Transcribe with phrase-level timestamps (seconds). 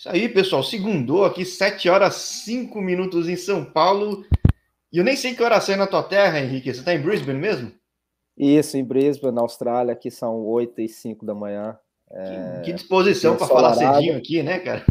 [0.00, 0.62] Isso aí, pessoal.
[0.62, 4.24] Segundou aqui, 7 horas 5 minutos em São Paulo.
[4.90, 6.72] E eu nem sei que hora sai na tua terra, Henrique.
[6.72, 7.70] Você está em Brisbane mesmo?
[8.34, 11.78] Isso, em Brisbane, na Austrália, aqui são 8 e 5 da manhã.
[12.10, 12.62] É...
[12.64, 14.82] Que, disposição para falar cedinho aqui, né, cara?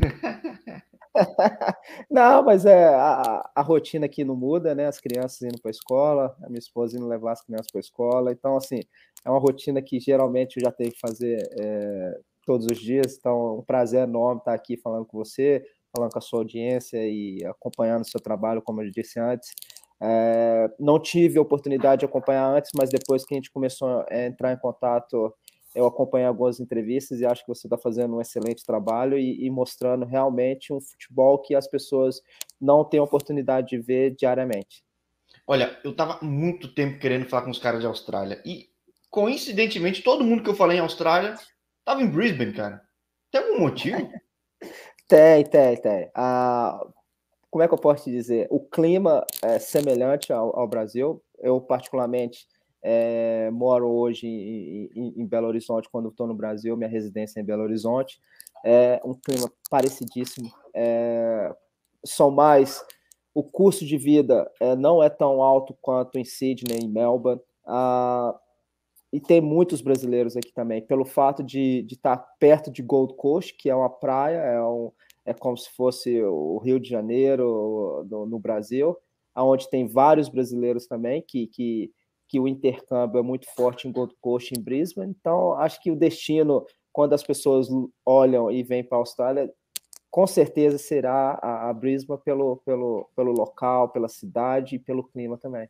[2.08, 4.86] não, mas é a, a, rotina aqui não muda, né?
[4.86, 7.82] As crianças indo para a escola, a minha esposa indo levar as crianças para a
[7.82, 8.32] escola.
[8.32, 8.82] Então, assim,
[9.26, 12.20] é uma rotina que geralmente eu já tenho que fazer é,
[12.50, 13.16] todos os dias.
[13.16, 15.64] Então, é um prazer enorme estar aqui falando com você,
[15.96, 19.52] falando com a sua audiência e acompanhando o seu trabalho, como eu disse antes.
[20.02, 24.26] É, não tive a oportunidade de acompanhar antes, mas depois que a gente começou a
[24.26, 25.32] entrar em contato,
[25.76, 29.52] eu acompanhei algumas entrevistas e acho que você está fazendo um excelente trabalho e, e,
[29.52, 32.20] mostrando realmente um futebol que as pessoas
[32.60, 34.84] não têm oportunidade de ver diariamente.
[35.46, 38.70] Olha, eu estava muito tempo querendo falar com os caras de Austrália e,
[39.12, 41.36] coincidentemente, todo mundo que eu falei em Austrália
[41.90, 42.84] Tava em Brisbane, cara.
[43.32, 43.98] Tem algum motivo?
[45.10, 46.12] tem, tem, tem.
[46.14, 46.80] Ah,
[47.50, 48.46] como é que eu posso te dizer?
[48.52, 51.20] O clima é semelhante ao, ao Brasil.
[51.40, 52.48] Eu, particularmente,
[52.84, 57.42] é, moro hoje em, em, em, Belo Horizonte, quando estou no Brasil, minha residência é
[57.42, 58.20] em Belo Horizonte.
[58.64, 60.48] É um clima parecidíssimo.
[60.76, 61.52] É,
[62.32, 62.86] mais.
[63.34, 67.42] O custo de vida é, não é tão alto quanto em Sydney, em Melbourne.
[67.66, 68.40] Ah,
[69.12, 73.70] e tem muitos brasileiros aqui também, pelo fato de, estar perto de Gold Coast, que
[73.70, 74.92] é uma praia, é, um,
[75.26, 78.96] é como se fosse o Rio de Janeiro no, no Brasil,
[79.36, 81.92] onde tem vários brasileiros também, que, que,
[82.28, 85.16] que o intercâmbio é muito forte em Gold Coast, em Brisbane.
[85.20, 87.68] Então, acho que o destino, quando as pessoas
[88.06, 89.52] olham e vêm para a Austrália,
[90.12, 95.38] com certeza será a, a Brisbane pelo, pelo, pelo local, pela cidade e pelo clima
[95.38, 95.68] também.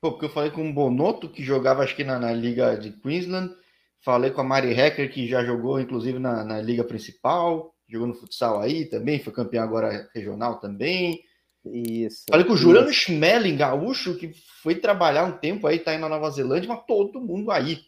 [0.00, 2.90] Pô, porque eu falei com o Bonotto, que jogava acho que na, na Liga de
[2.90, 3.54] Queensland.
[4.02, 7.74] Falei com a Mari Hecker, que já jogou, inclusive, na, na Liga Principal.
[7.86, 11.20] Jogou no futsal aí também, foi campeão agora regional também.
[11.66, 12.24] Isso.
[12.30, 16.08] Falei com o Juliano Schmeling, gaúcho, que foi trabalhar um tempo aí, tá aí na
[16.08, 17.80] Nova Zelândia, mas todo mundo aí.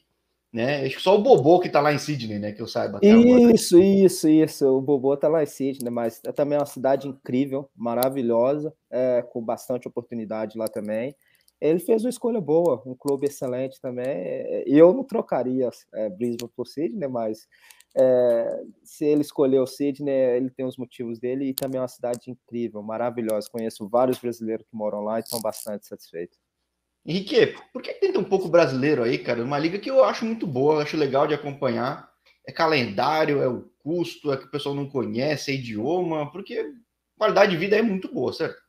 [0.53, 0.85] Né?
[0.85, 2.53] Acho que só o Bobô que tá lá em Sydney, né?
[2.53, 3.01] Que eu saiba.
[3.03, 3.89] Isso, agora.
[3.89, 4.67] isso, isso.
[4.67, 9.43] O Bobô tá lá em Sydney, mas é também uma cidade incrível, maravilhosa, é, com
[9.43, 11.17] bastante oportunidade lá também
[11.63, 14.65] ele fez uma escolha boa, um clube excelente também.
[14.67, 17.47] Eu não trocaria é, Brisbane por Sydney, mas
[17.97, 22.31] é, se ele escolheu Sydney, ele tem os motivos dele e também é uma cidade
[22.31, 23.49] incrível, maravilhosa.
[23.49, 26.37] Conheço vários brasileiros que moram lá e estão bastante satisfeitos.
[27.07, 29.45] Henrique, por que tem tão pouco brasileiro aí, cara?
[29.45, 32.11] Uma liga que eu acho muito boa, acho legal de acompanhar.
[32.47, 37.19] É calendário, é o custo, é que o pessoal não conhece, é idioma, porque a
[37.19, 38.61] qualidade de vida é muito boa, certo?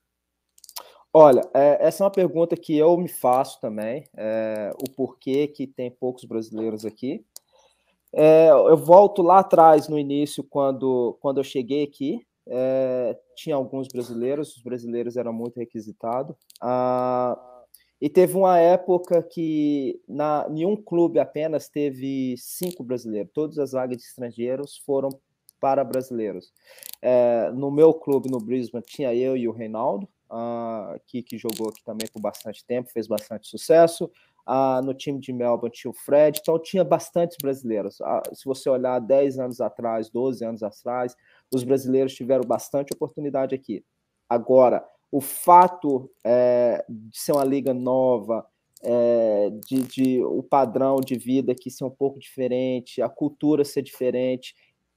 [1.15, 5.67] Olha, é, essa é uma pergunta que eu me faço também, é, o porquê que
[5.67, 7.23] tem poucos brasileiros aqui.
[8.11, 13.87] É, eu volto lá atrás, no início, quando, quando eu cheguei aqui, é, tinha alguns
[13.87, 16.35] brasileiros, os brasileiros eram muito requisitados.
[16.59, 17.37] Ah,
[18.01, 23.97] e teve uma época que na, nenhum clube apenas teve cinco brasileiros, todas as vagas
[23.97, 25.09] de estrangeiros foram
[25.59, 26.51] para brasileiros.
[27.01, 31.69] É, no meu clube, no Brisbane, tinha eu e o Reinaldo, uh, que, que jogou
[31.69, 34.09] aqui também por bastante tempo, fez bastante sucesso.
[34.45, 37.99] Uh, no time de Melbourne tinha o Fred, então tinha bastantes brasileiros.
[37.99, 41.15] Uh, se você olhar 10 anos atrás, 12 anos atrás,
[41.53, 43.85] os brasileiros tiveram bastante oportunidade aqui.
[44.27, 48.45] Agora, o fato é, de ser uma liga nova,
[48.81, 53.83] é, de, de, o padrão de vida aqui ser um pouco diferente, a cultura ser
[53.83, 54.55] diferente,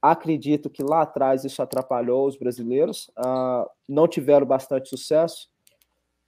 [0.09, 5.49] Acredito que lá atrás isso atrapalhou os brasileiros, uh, não tiveram bastante sucesso,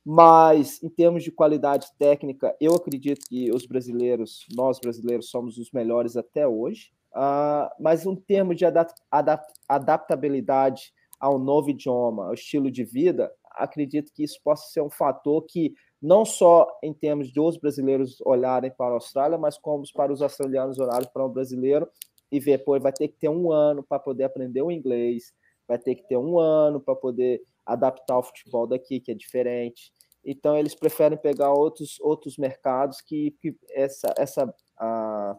[0.05, 5.71] mas em termos de qualidade técnica, eu acredito que os brasileiros, nós brasileiros, somos os
[5.71, 6.91] melhores até hoje.
[7.13, 13.31] Uh, mas em termos de adap adap adaptabilidade ao novo idioma, ao estilo de vida,
[13.51, 18.19] acredito que isso possa ser um fator que não só em termos de os brasileiros
[18.25, 21.89] olharem para a Austrália, mas como para os australianos olharem para o brasileiro
[22.31, 25.33] e ver, pô, vai ter que ter um ano para poder aprender o inglês,
[25.67, 29.93] vai ter que ter um ano para poder adaptar o futebol daqui, que é diferente.
[30.23, 35.35] Então, eles preferem pegar outros, outros mercados que, que essa, essa, a,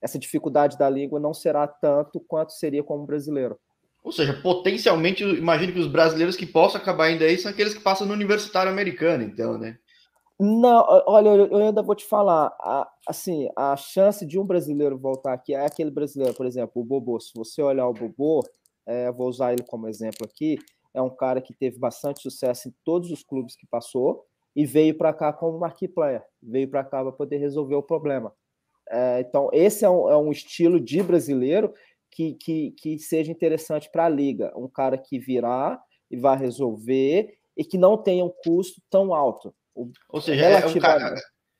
[0.00, 3.58] essa dificuldade da língua não será tanto quanto seria como brasileiro.
[4.02, 7.80] Ou seja, potencialmente, imagino que os brasileiros que possam acabar ainda aí são aqueles que
[7.80, 9.78] passam no universitário americano, então, né?
[10.38, 12.46] Não, olha, eu ainda vou te falar.
[12.60, 16.84] A, assim, a chance de um brasileiro voltar aqui é aquele brasileiro, por exemplo, o
[16.84, 17.20] Bobô.
[17.20, 18.40] Se você olhar o Bobô,
[18.86, 20.58] é, vou usar ele como exemplo aqui,
[20.92, 24.24] é um cara que teve bastante sucesso em todos os clubes que passou
[24.56, 28.32] e veio para cá como marquee player, veio para cá para poder resolver o problema.
[28.90, 31.72] É, então, esse é um, é um estilo de brasileiro
[32.10, 34.52] que, que, que seja interessante para a liga.
[34.56, 39.54] Um cara que virá e vai resolver e que não tenha um custo tão alto.
[40.08, 41.14] Ou seja, é um, cara,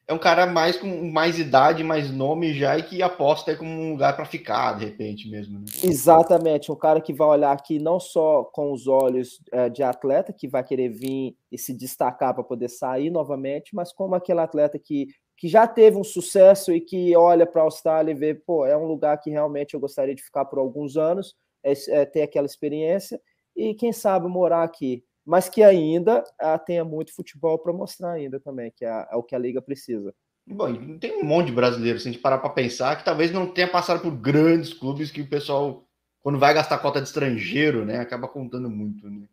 [0.06, 3.92] é um cara mais com mais idade, mais nome já e que aposta como um
[3.92, 5.60] lugar para ficar, de repente mesmo.
[5.60, 5.64] Né?
[5.82, 10.32] Exatamente, um cara que vai olhar aqui não só com os olhos é, de atleta,
[10.32, 14.78] que vai querer vir e se destacar para poder sair novamente, mas como aquele atleta
[14.78, 15.08] que,
[15.38, 18.76] que já teve um sucesso e que olha para a Austrália e vê, pô, é
[18.76, 21.34] um lugar que realmente eu gostaria de ficar por alguns anos,
[21.64, 23.18] é, é ter aquela experiência
[23.56, 28.38] e quem sabe morar aqui mas que ainda ah, tenha muito futebol para mostrar ainda
[28.38, 30.14] também, que é, é, o que a liga precisa.
[30.46, 33.46] Bom, tem um monte de brasileiros, se a gente parar para pensar, que talvez não
[33.46, 35.86] tenha passado por grandes clubes que o pessoal,
[36.20, 39.26] quando vai gastar cota de estrangeiro, né, acaba contando muito, né?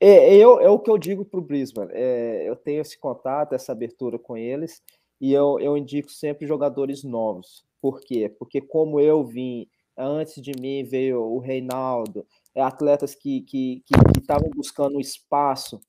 [0.00, 1.90] É, eu, é o que eu digo para o Brisbane.
[1.92, 4.82] É, eu tenho esse contato, essa abertura com eles,
[5.20, 7.64] e eu, eu indico sempre jogadores novos.
[7.80, 8.28] Por quê?
[8.36, 12.26] Porque como eu vim, antes de mim veio o Reinaldo,
[12.56, 13.44] atletas que
[14.18, 15.80] estavam buscando espaço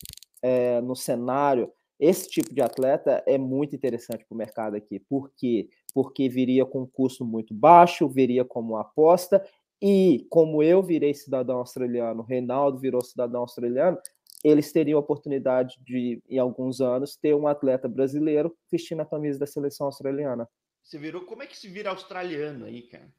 [0.41, 1.71] é, no cenário.
[1.99, 4.99] Esse tipo de atleta é muito interessante para o mercado aqui.
[4.99, 5.69] Por quê?
[5.93, 9.45] Porque viria com um custo muito baixo, viria como aposta,
[9.81, 13.97] e como eu virei cidadão australiano, o Reinaldo virou cidadão australiano,
[14.43, 19.39] eles teriam a oportunidade de, em alguns anos, ter um atleta brasileiro vestindo a camisa
[19.39, 20.47] da seleção australiana.
[20.81, 23.09] Você virou, como é que se vira australiano aí, cara?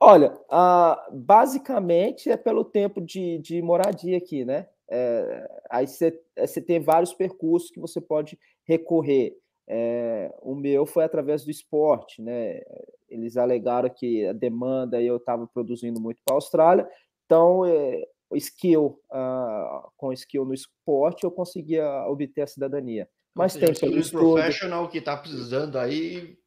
[0.00, 4.68] Olha, uh, basicamente é pelo tempo de, de moradia aqui, né?
[4.90, 9.36] É, aí você é, tem vários percursos que você pode recorrer.
[9.66, 12.62] É, o meu foi através do esporte, né?
[13.08, 16.88] Eles alegaram que a demanda eu estava produzindo muito para a Austrália,
[17.26, 23.08] então é, o skill uh, com skill no esporte eu conseguia obter a cidadania.
[23.34, 24.32] Mas seja, tem pelo estudo...
[24.34, 26.38] professional que está precisando aí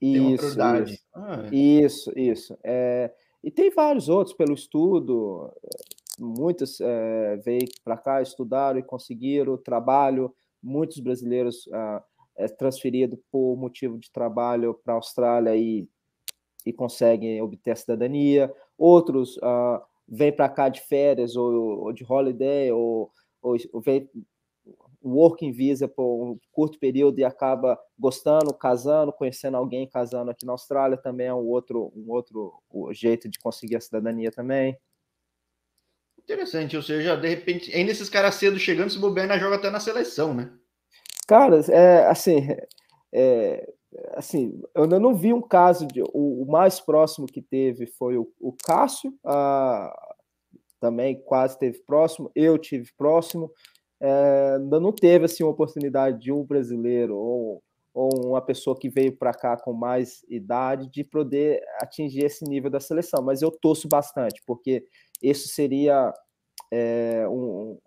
[0.00, 0.97] isso, isso.
[1.14, 1.54] Ah, é.
[1.54, 2.56] isso, isso.
[2.62, 3.12] É,
[3.42, 5.52] e tem vários outros pelo estudo,
[6.18, 12.02] muitos é, veio para cá, estudaram e conseguiram trabalho, muitos brasileiros ah,
[12.36, 15.88] é, transferidos por motivo de trabalho para a Austrália e,
[16.64, 22.04] e conseguem obter a cidadania, outros ah, vêm para cá de férias ou, ou de
[22.04, 23.10] holiday, ou,
[23.42, 24.08] ou, ou vêm
[25.02, 30.52] working visa por um curto período e acaba gostando, casando, conhecendo alguém casando aqui na
[30.52, 32.52] Austrália também é um outro, um outro
[32.92, 34.76] jeito de conseguir a cidadania também.
[36.18, 39.70] Interessante, ou seja, de repente, ainda esses caras cedo chegando, se bobear, ainda joga até
[39.70, 40.52] na seleção, né?
[41.26, 42.46] Cara, é assim,
[43.12, 43.72] é,
[44.14, 46.02] assim, eu ainda não vi um caso de.
[46.12, 50.14] O, o mais próximo que teve foi o, o Cássio, a,
[50.80, 53.50] também quase teve próximo, eu tive próximo
[54.00, 57.62] é, ainda não teve assim uma oportunidade de um brasileiro ou,
[57.92, 62.70] ou uma pessoa que veio para cá com mais idade de poder atingir esse nível
[62.70, 63.22] da seleção.
[63.22, 64.84] Mas eu torço bastante, porque
[65.22, 66.12] isso seria
[66.72, 67.78] é, um,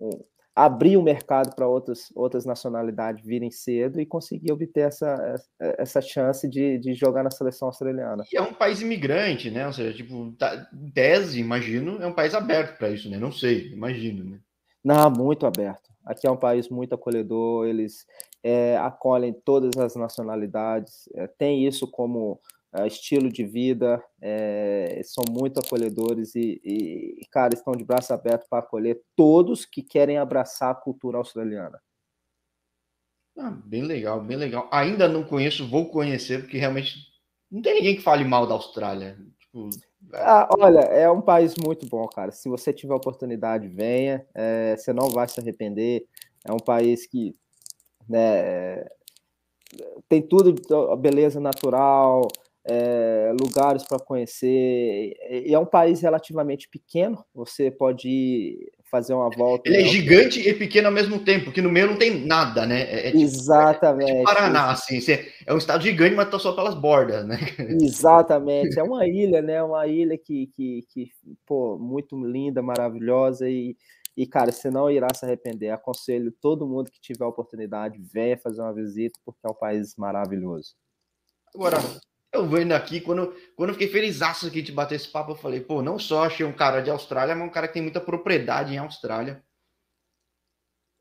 [0.00, 0.10] um,
[0.54, 6.48] abrir o mercado para outras, outras nacionalidades virem cedo e conseguir obter essa, essa chance
[6.48, 8.24] de, de jogar na seleção australiana.
[8.32, 9.66] E é um país imigrante, né?
[9.66, 13.18] Ou seja, tipo, tá, tese, imagino, é um país aberto para isso, né?
[13.18, 14.40] Não sei, imagino, né?
[14.84, 15.90] Não, muito aberto.
[16.04, 18.04] Aqui é um país muito acolhedor, eles
[18.42, 22.40] é, acolhem todas as nacionalidades, é, tem isso como
[22.74, 24.02] é, estilo de vida,
[25.04, 30.18] são muito acolhedores e, e, cara, estão de braço aberto para acolher todos que querem
[30.18, 31.80] abraçar a cultura australiana.
[33.38, 34.68] Ah, bem legal, bem legal.
[34.70, 36.96] Ainda não conheço, vou conhecer, porque realmente
[37.50, 39.18] não tem ninguém que fale mal da Austrália.
[39.38, 39.70] Tipo,
[40.14, 42.30] ah, olha, é um país muito bom, cara.
[42.32, 44.26] Se você tiver oportunidade, venha.
[44.34, 46.06] É, você não vai se arrepender.
[46.44, 47.34] É um país que
[48.08, 48.84] né,
[50.08, 50.54] tem tudo,
[50.98, 52.28] beleza natural,
[52.64, 55.14] é, lugares para conhecer.
[55.30, 57.24] E é um país relativamente pequeno.
[57.34, 59.66] Você pode ir fazer uma volta.
[59.66, 62.82] Ele é gigante e pequeno ao mesmo tempo, porque no meio não tem nada, né?
[62.82, 64.10] É, é tipo, Exatamente.
[64.10, 64.98] É, é tipo Paraná, assim.
[65.46, 67.38] É um estado gigante, mas tá só pelas bordas, né?
[67.80, 68.78] Exatamente.
[68.78, 69.62] É uma ilha, né?
[69.62, 71.10] Uma ilha que, que, que
[71.46, 73.74] pô, muito linda, maravilhosa e,
[74.14, 75.70] e, cara, você não irá se arrepender.
[75.70, 79.96] Aconselho todo mundo que tiver a oportunidade, venha fazer uma visita, porque é um país
[79.96, 80.74] maravilhoso.
[81.54, 81.78] Agora,
[82.32, 85.60] eu vendo aqui, quando, quando eu fiquei feliz aqui de bater esse papo, eu falei,
[85.60, 88.72] pô, não só achei um cara de Austrália, mas um cara que tem muita propriedade
[88.72, 89.42] em Austrália.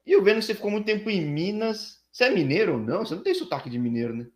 [0.05, 2.01] E eu vendo que você ficou muito tempo em Minas.
[2.11, 3.05] Você é mineiro ou não?
[3.05, 4.27] Você não tem sotaque de mineiro, né?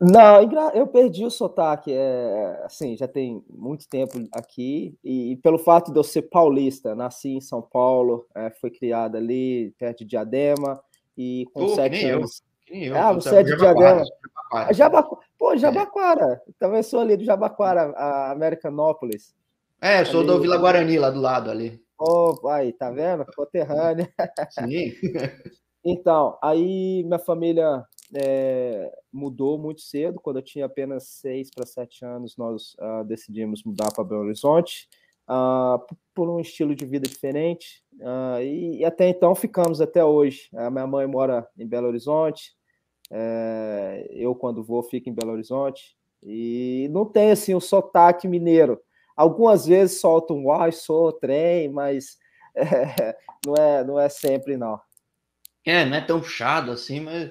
[0.00, 0.40] Não,
[0.74, 1.92] eu perdi o sotaque.
[1.92, 4.96] É, assim, já tem muito tempo aqui.
[5.04, 9.16] E, e, pelo fato de eu ser paulista, nasci em São Paulo, é, fui criado
[9.16, 10.82] ali, perto de Diadema.
[11.16, 12.42] E com oh, sete anos.
[12.66, 12.94] Eu.
[12.94, 14.04] Eu, ah, você é de Diadema.
[14.72, 15.20] Jabaquara.
[15.40, 16.42] Pô, Jabaquara.
[16.46, 16.52] É.
[16.58, 19.34] Também sou ali do Jabaquara, a Americanópolis.
[19.80, 20.28] É, sou ali.
[20.28, 21.82] do Vila Guarani, lá do lado ali.
[21.98, 23.24] Oh, aí, tá vendo?
[23.34, 24.12] Conterrânea.
[24.50, 24.92] Sim.
[25.82, 27.82] então, aí minha família
[28.14, 30.20] é, mudou muito cedo.
[30.20, 34.90] Quando eu tinha apenas seis para sete anos, nós uh, decidimos mudar para Belo Horizonte
[35.26, 35.82] uh,
[36.14, 37.82] por um estilo de vida diferente.
[37.94, 40.50] Uh, e, e, até então ficamos até hoje.
[40.54, 42.59] A minha mãe mora em Belo Horizonte.
[43.10, 45.96] É, eu, quando vou, fico em Belo Horizonte.
[46.22, 48.78] E não tem assim um sotaque mineiro
[49.20, 52.16] Algumas vezes solta um ai, sou trem, mas
[52.56, 53.14] é,
[53.44, 54.80] não, é, não é sempre, não.
[55.62, 57.30] É, não é tão chato assim, mas.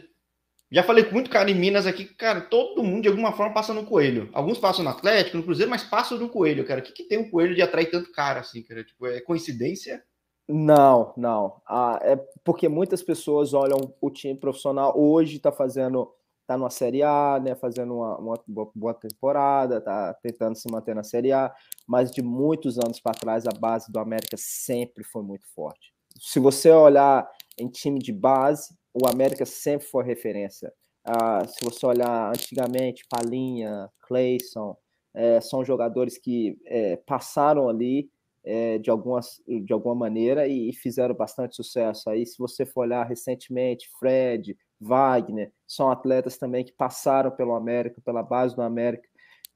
[0.71, 3.73] Já falei com muito cara em Minas aqui, cara, todo mundo de alguma forma passa
[3.73, 4.29] no coelho.
[4.33, 6.79] Alguns passam no Atlético, no Cruzeiro, mas passam no coelho, cara.
[6.79, 8.83] O que, que tem um coelho de atrair tanto cara assim, cara?
[8.83, 10.03] Tipo, é coincidência?
[10.51, 11.61] Não, não.
[11.67, 16.11] Ah, é porque muitas pessoas olham o time profissional hoje está fazendo
[16.47, 21.03] tá numa Série A, né, fazendo uma, uma, boa temporada, tá tentando se manter na
[21.03, 21.53] Série A,
[21.87, 25.93] mas de muitos anos para trás a base do América sempre foi muito forte.
[26.19, 30.73] Se você olhar em time de base, o América sempre foi referência.
[31.05, 34.75] Ah, se você olhar antigamente, Palinha, Clayson,
[35.13, 38.09] é, são jogadores que é, passaram ali
[38.49, 42.09] é, de, algumas, de alguma maneira e, e, fizeram bastante sucesso.
[42.09, 48.01] Aí, se você for olhar recentemente, Fred, Wagner, são atletas também que passaram pelo América,
[48.03, 49.07] pela base do América,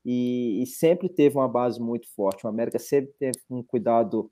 [0.06, 2.46] e, e sempre teve uma base muito forte.
[2.46, 4.32] O América sempre teve um cuidado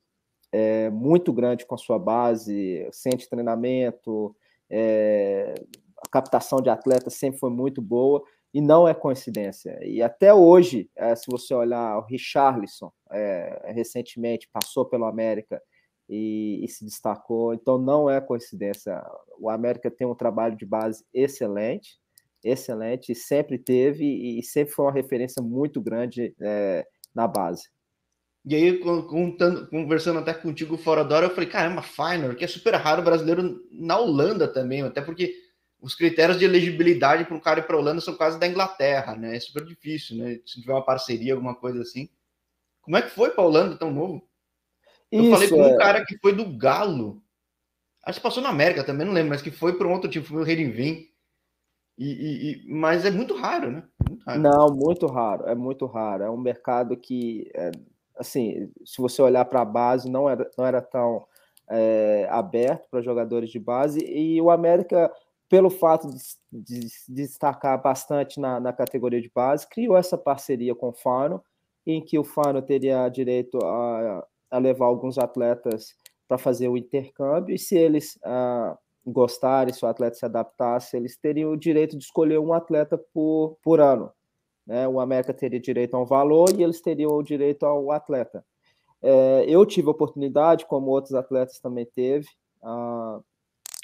[0.51, 4.35] é, muito grande com a sua base, centro de treinamento,
[4.69, 5.55] é,
[5.97, 8.21] a captação de atletas sempre foi muito boa,
[8.53, 9.79] e não é coincidência.
[9.83, 15.61] E até hoje, é, se você olhar o Richarlison, é, recentemente passou pelo América
[16.09, 17.53] e, e, se destacou.
[17.53, 19.01] Então não é coincidência.
[19.39, 21.97] O América tem um trabalho de base excelente,
[22.43, 27.69] excelente, sempre teve e sempre foi uma referência muito grande é, na base.
[28.43, 32.73] E aí, conversando até contigo fora da hora, eu falei, caramba, Feyenoord, que é super
[32.73, 35.31] raro brasileiro na Holanda também, até porque
[35.81, 39.15] os critérios de elegibilidade para um cara ir para a Holanda são quase da Inglaterra,
[39.15, 39.35] né?
[39.35, 40.39] É super difícil, né?
[40.45, 42.07] Se tiver uma parceria, alguma coisa assim.
[42.81, 44.27] Como é que foi para a Holanda tão novo?
[45.11, 45.77] Eu Isso, falei com um é...
[45.77, 47.21] cara que foi do Galo.
[48.05, 50.25] Acho que passou na América também, não lembro, mas que foi para um outro time,
[50.25, 51.07] foi o Redinvim.
[51.97, 53.83] E, e, e, mas é muito raro, né?
[54.07, 54.41] Muito raro.
[54.41, 56.23] Não, muito raro, é muito raro.
[56.23, 57.71] É um mercado que, é,
[58.17, 61.27] assim, se você olhar para a base, não era, não era tão
[61.69, 63.99] é, aberto para jogadores de base.
[64.03, 65.11] E o América,
[65.51, 66.17] pelo fato de,
[66.51, 71.43] de, de destacar bastante na, na, categoria de base, criou essa parceria com o Fano,
[71.85, 75.95] em que o Fano teria direito a a levar alguns atletas
[76.27, 81.17] para fazer o intercâmbio, e se eles ah, gostarem, se o atleta se adaptasse, eles
[81.17, 84.11] teriam o direito de escolher um atleta por, por ano.
[84.67, 84.87] Né?
[84.87, 88.45] O América teria direito a um valor e eles teriam o direito ao atleta.
[89.01, 92.27] É, eu tive a oportunidade, como outros atletas também teve,
[92.61, 93.19] ah,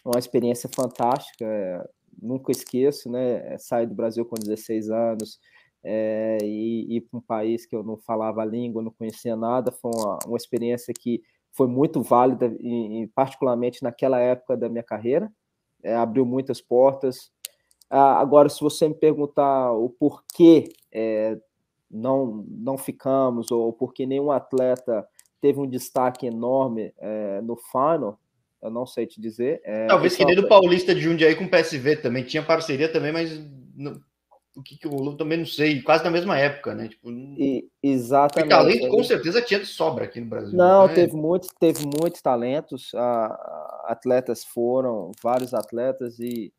[0.10, 1.84] uma experiência fantástica, é,
[2.22, 3.58] nunca esqueço, né?
[3.58, 5.40] Sair do Brasil com 16 anos,
[5.84, 9.72] é, e ir para um país que eu não falava a língua, não conhecia nada,
[9.72, 11.22] foi uma, uma experiência que
[11.54, 15.32] foi muito válida, e, e, particularmente naquela época da minha carreira,
[15.84, 17.32] é, abriu muitas portas.
[17.90, 21.40] Ah, agora, se você me perguntar o porquê é,
[21.90, 25.08] não, não ficamos, ou porque nenhum atleta
[25.40, 28.20] teve um destaque enorme é, no final,
[28.62, 29.62] eu não sei te dizer.
[29.64, 33.12] É, Talvez que nem do Paulista de Jundiaí com o PSV também, tinha parceria também,
[33.12, 33.32] mas
[34.56, 36.88] o que, que rolou também não sei, quase na mesma época, né?
[36.88, 38.50] Tipo, e, exatamente.
[38.50, 40.58] talento com certeza tinha de sobra aqui no Brasil.
[40.58, 40.94] Não, né?
[40.96, 42.92] teve muitos, teve muitos talentos,
[43.84, 46.52] atletas foram, vários atletas e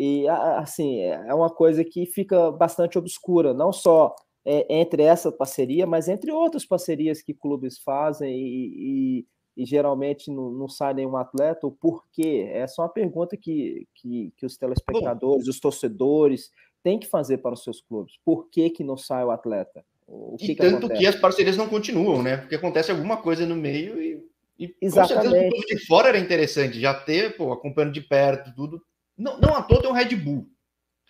[0.00, 4.14] e assim é uma coisa que fica bastante obscura, não só
[4.46, 9.26] é, entre essa parceria, mas entre outras parcerias que clubes fazem e, e,
[9.58, 11.66] e geralmente não, não, sai nenhum atleta.
[11.66, 12.48] O porquê?
[12.52, 17.38] Essa é uma pergunta que, que, que os telespectadores, Bom, os torcedores tem que fazer
[17.38, 18.14] para os seus clubes.
[18.24, 19.84] Por que, que não sai o atleta?
[20.06, 21.00] O que e que tanto acontece?
[21.00, 22.36] que as parcerias não continuam, né?
[22.36, 24.24] Porque acontece alguma coisa no meio e,
[24.60, 25.24] e Exatamente.
[25.24, 28.80] com certeza de fora era interessante, já ter, pô, acompanhando de perto, tudo.
[29.16, 30.48] Não, não à toa tem um Red Bull.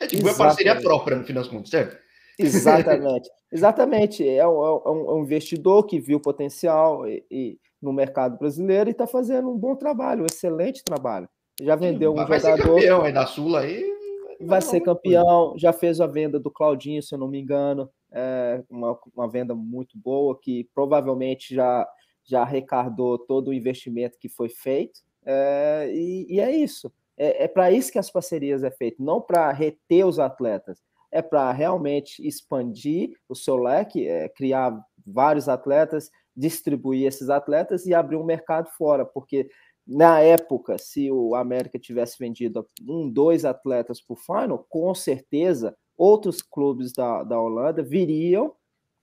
[0.01, 0.35] Red Bull Exatamente.
[0.35, 1.99] é parceria própria, no fim das contas, certo?
[2.39, 3.29] Exatamente.
[3.53, 4.27] Exatamente.
[4.27, 8.93] É, é um, é um, investidor que viu potencial e, e no mercado brasileiro e
[8.93, 11.29] está fazendo um bom trabalho, um excelente trabalho.
[11.61, 12.63] Já vendeu um vai jogador.
[12.63, 13.99] Ser campeão aí da Sula aí
[14.41, 18.63] vai ser campeão, já fez a venda do Claudinho, se eu não me engano, é
[18.71, 21.87] uma, uma venda muito boa, que provavelmente já,
[22.25, 26.93] já arrecadou todo o investimento que foi feito, é, e, e, é isso.
[27.17, 30.81] É, é para isso que as parcerias é feito, não para reter os atletas.
[31.11, 37.93] é para realmente expandir o seu leque, é, criar vários atletas, distribuir esses atletas e
[37.93, 39.51] abrir um mercado fora, porque
[39.87, 45.75] na época, se o América tivesse vendido um, dois atletas para o final, com certeza
[45.97, 48.55] outros clubes da, da Holanda viriam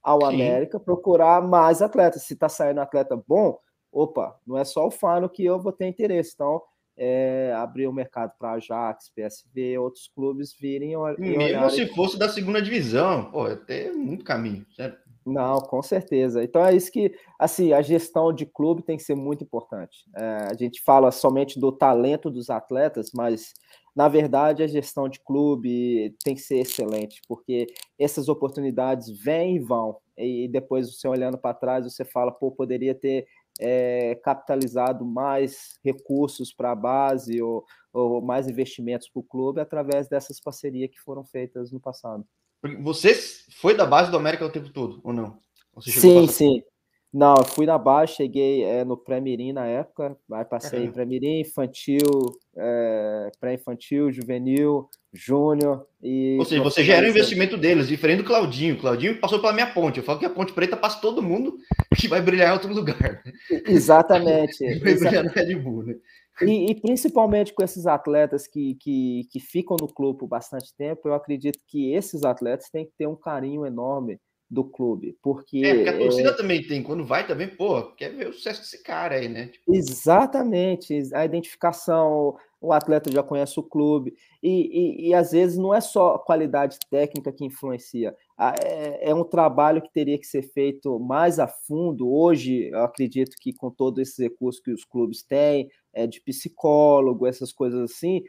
[0.01, 0.27] ao Sim.
[0.27, 2.21] América procurar mais atletas.
[2.21, 3.57] Se está saindo atleta bom,
[3.91, 6.33] opa, não é só o final que eu vou ter interesse.
[6.35, 6.61] Então,
[6.95, 12.29] é, abrir o mercado para Ajax, PSV, outros clubes virem e Mesmo se fosse da
[12.29, 15.04] segunda divisão, pô, tem muito caminho, certo?
[15.25, 16.43] Não, com certeza.
[16.43, 20.05] Então é isso que, assim, a gestão de clube tem que ser muito importante.
[20.15, 23.51] É, a gente fala somente do talento dos atletas, mas
[23.95, 27.65] na verdade a gestão de clube tem que ser excelente, porque
[27.97, 29.97] essas oportunidades vêm e vão.
[30.15, 33.25] E depois você olhando para trás, você fala, pô, poderia ter
[33.59, 40.07] é, capitalizado mais recursos para a base ou, ou mais investimentos para o clube através
[40.07, 42.23] dessas parcerias que foram feitas no passado.
[42.81, 43.13] Você
[43.51, 45.37] foi da base do América o tempo todo, ou não?
[45.73, 46.61] Ou sim, sim.
[47.15, 51.39] Não, eu fui na base, cheguei é, no pré-mirim na época, aí passei em pré-mirim,
[51.39, 52.01] infantil,
[52.57, 56.35] é, pré-infantil, juvenil, júnior e...
[56.37, 58.75] Ou seja, você já era um investimento deles, diferente do Claudinho.
[58.75, 59.99] O Claudinho passou pela minha ponte.
[59.99, 61.57] Eu falo que a ponte preta passa todo mundo
[61.95, 63.23] que vai brilhar em outro lugar.
[63.65, 64.65] Exatamente.
[64.83, 65.95] vai brilhar no Red Bull, né?
[66.41, 71.07] E, e, principalmente com esses atletas que, que, que ficam no clube por bastante tempo,
[71.07, 75.63] eu acredito que esses atletas têm que ter um carinho enorme do clube, porque...
[75.65, 76.33] É, porque a torcida é...
[76.33, 79.47] também tem, quando vai também, pô, quer ver o sucesso desse cara aí, né?
[79.47, 79.73] Tipo...
[79.73, 85.73] Exatamente, a identificação, o atleta já conhece o clube, e, e, e às vezes não
[85.73, 90.99] é só qualidade técnica que influencia, é, é, um trabalho que teria que ser feito
[90.99, 95.69] mais a fundo, hoje eu acredito que com todos esses recursos que os clubes têm,
[95.93, 98.23] é, de psicólogo, essas coisas assim,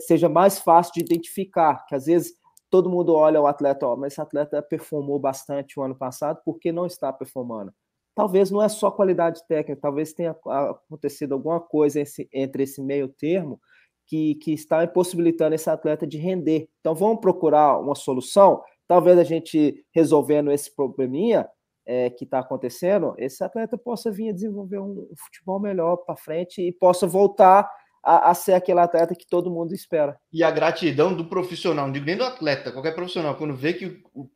[0.00, 2.32] seja mais fácil de identificar, que às vezes
[2.70, 6.58] todo mundo olha o atleta, ó, mas esse atleta performou bastante o ano passado, por
[6.58, 7.72] que não está performando?
[8.14, 13.60] Talvez não é só qualidade técnica, talvez tenha acontecido alguma coisa entre esse meio termo
[14.06, 16.68] que, que está impossibilitando esse atleta de render.
[16.80, 18.62] Então vamos procurar uma solução.
[18.86, 21.48] Talvez a gente resolvendo esse probleminha
[21.86, 26.60] é, que está acontecendo, esse atleta possa vir a desenvolver um futebol melhor para frente
[26.60, 27.68] e possa voltar
[28.02, 30.18] a, a, ser aquele atleta que todo mundo espera.
[30.32, 34.02] E a gratidão do profissional, não digo nem do atleta, qualquer profissional, quando vê que
[34.12, 34.28] o,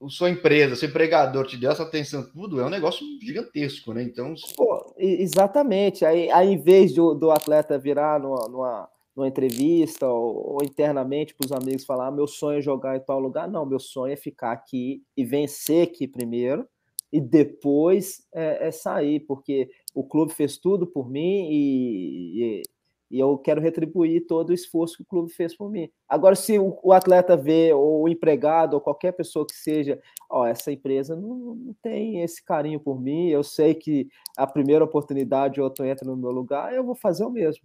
[0.00, 4.02] o, sua empresa, seu empregador te deu essa atenção, tudo, é um negócio gigantesco, né?
[4.02, 4.34] Então.
[4.56, 6.04] Pô, exatamente.
[6.04, 11.34] Aí, aí, em vez do, do atleta virar numa, numa, numa entrevista ou, ou internamente
[11.34, 14.12] para os amigos falar: ah, meu sonho é jogar em tal lugar, não, meu sonho
[14.12, 16.68] é ficar aqui e vencer aqui primeiro
[17.12, 22.62] e depois é, é sair, porque o clube fez tudo por mim e, e
[23.10, 25.88] e eu quero retribuir todo o esforço que o clube fez por mim.
[26.08, 30.46] Agora, se o, o atleta vê, ou o empregado, ou qualquer pessoa que seja, ó,
[30.46, 35.60] essa empresa não, não, tem esse carinho por mim, eu sei que a primeira oportunidade
[35.60, 37.62] outro entra no meu lugar, eu vou fazer o mesmo.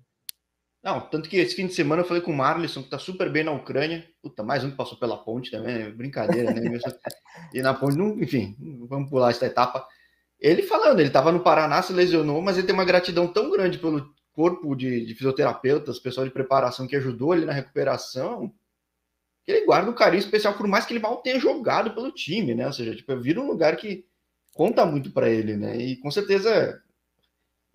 [0.84, 3.32] Não, tanto que esse fim de semana eu falei com o Marlisson, que tá super
[3.32, 4.10] bem na Ucrânia.
[4.22, 5.90] Puta, mais um que passou pela ponte também, né?
[5.92, 6.62] brincadeira, né?
[7.54, 8.56] e na ponte, não, enfim,
[8.90, 9.86] vamos pular essa etapa.
[10.40, 13.78] Ele falando, ele tava no Paraná, se lesionou, mas ele tem uma gratidão tão grande
[13.78, 18.52] pelo corpo de, de fisioterapeutas, pessoal de preparação que ajudou ele na recuperação,
[19.46, 22.56] que ele guarda um carinho especial, por mais que ele mal tenha jogado pelo time,
[22.56, 22.66] né?
[22.66, 24.04] Ou seja, tipo, vira um lugar que
[24.54, 25.78] conta muito para ele, né?
[25.78, 26.82] E com certeza,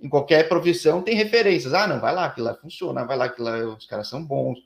[0.01, 1.73] em qualquer profissão tem referências.
[1.75, 4.59] Ah, não, vai lá, que lá funciona, vai lá, que lá os caras são bons.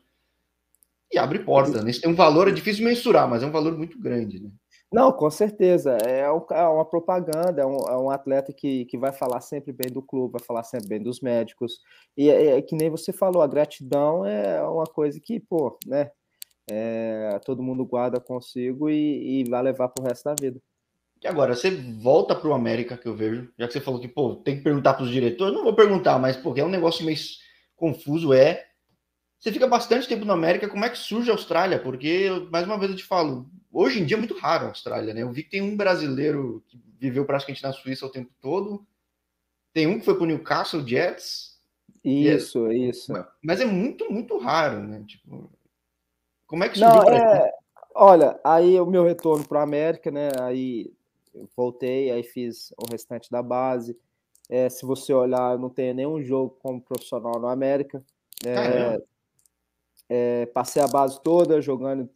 [1.12, 1.90] E abre porta, né?
[1.92, 4.50] Tem um valor, é difícil mensurar, mas é um valor muito grande, né?
[4.92, 5.96] Não, com certeza.
[6.04, 6.30] É, é
[6.68, 10.32] uma propaganda, é um, é um, atleta que, que vai falar sempre bem do clube,
[10.32, 11.80] vai falar sempre bem dos médicos.
[12.16, 16.10] E é, é que nem você falou, a gratidão é uma coisa que, pô, né?
[16.70, 20.60] É, todo mundo guarda consigo e, e vai levar para o resto da vida.
[21.22, 24.08] E agora, você volta para o América, que eu vejo, já que você falou que,
[24.08, 27.04] pô, tem que perguntar para os diretores, não vou perguntar, mas, porque é um negócio
[27.04, 27.18] meio
[27.76, 28.66] confuso, é.
[29.38, 31.78] Você fica bastante tempo no América, como é que surge a Austrália?
[31.78, 35.12] Porque, mais uma vez eu te falo, hoje em dia é muito raro a Austrália,
[35.12, 35.22] né?
[35.22, 38.86] Eu vi que tem um brasileiro que viveu praticamente na Suíça o tempo todo.
[39.72, 41.58] Tem um que foi para o Newcastle Jets.
[42.04, 42.76] Isso, é...
[42.76, 43.12] isso.
[43.42, 45.02] Mas é muito, muito raro, né?
[45.06, 45.50] Tipo,
[46.46, 47.02] como é que surgiu?
[47.02, 47.50] Não, é...
[47.94, 50.30] Olha, aí o meu retorno para a América, né?
[50.40, 50.92] Aí
[51.56, 53.98] voltei, aí fiz o restante da base.
[54.48, 58.02] É, se você olhar, eu não tenho nenhum jogo como profissional no América.
[58.44, 59.00] É,
[60.08, 62.08] é, passei a base toda jogando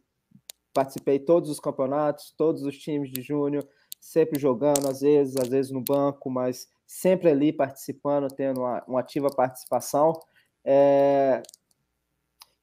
[0.75, 3.65] participei todos os campeonatos, todos os times de júnior,
[3.97, 8.99] sempre jogando, às vezes, às vezes no banco, mas sempre ali participando, tendo uma, uma
[8.99, 10.11] ativa participação.
[10.65, 11.41] É...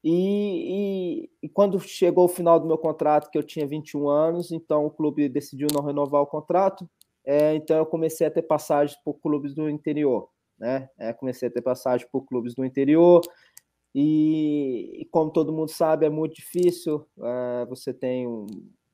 [0.05, 4.51] E, e, e, quando chegou o final do meu contrato, que eu tinha 21 anos,
[4.51, 6.89] então o clube decidiu não renovar o contrato,
[7.25, 10.89] é, então eu comecei a ter passagens por clubes do interior, né?
[10.99, 13.21] É, comecei a ter passagem por clubes do interior,
[13.95, 18.47] e, e como todo mundo sabe, é muito difícil, é, você tem um,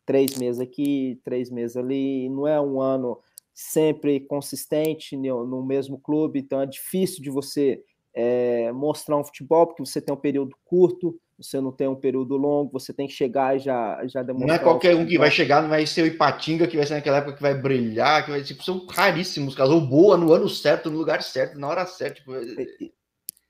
[0.04, 3.18] três meses aqui, três meses ali, não é um ano
[3.54, 7.82] sempre consistente no, no mesmo clube, então é difícil de você
[8.20, 12.36] é, mostrar um futebol, porque você tem um período curto, você não tem um período
[12.36, 14.48] longo, você tem que chegar e já, já demonstrar.
[14.48, 16.94] Não é qualquer um que vai chegar, não vai ser o Ipatinga, que vai ser
[16.94, 20.48] naquela época que vai brilhar, que vai tipo, são raríssimos casos, ou boa no ano
[20.48, 22.16] certo, no lugar certo, na hora certa.
[22.16, 22.32] Tipo...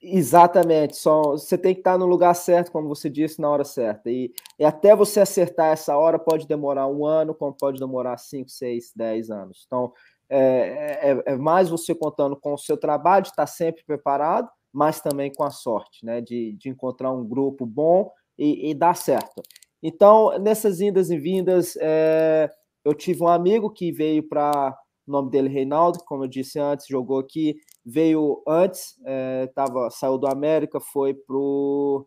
[0.02, 4.10] Exatamente, só você tem que estar no lugar certo, como você disse, na hora certa.
[4.10, 8.50] E, e até você acertar essa hora pode demorar um ano, como pode demorar 5,
[8.50, 9.64] 6, 10 anos.
[9.66, 9.94] Então,
[10.28, 15.32] é, é, é mais você contando com o seu trabalho, estar sempre preparado, mas também
[15.32, 16.20] com a sorte, né?
[16.20, 19.42] De, de encontrar um grupo bom e, e dar certo.
[19.82, 22.50] Então, nessas indas e vindas, é,
[22.84, 24.76] eu tive um amigo que veio para.
[25.06, 30.18] O nome dele Reinaldo, como eu disse antes, jogou aqui, veio antes, é, tava, saiu
[30.18, 32.06] do América, foi pro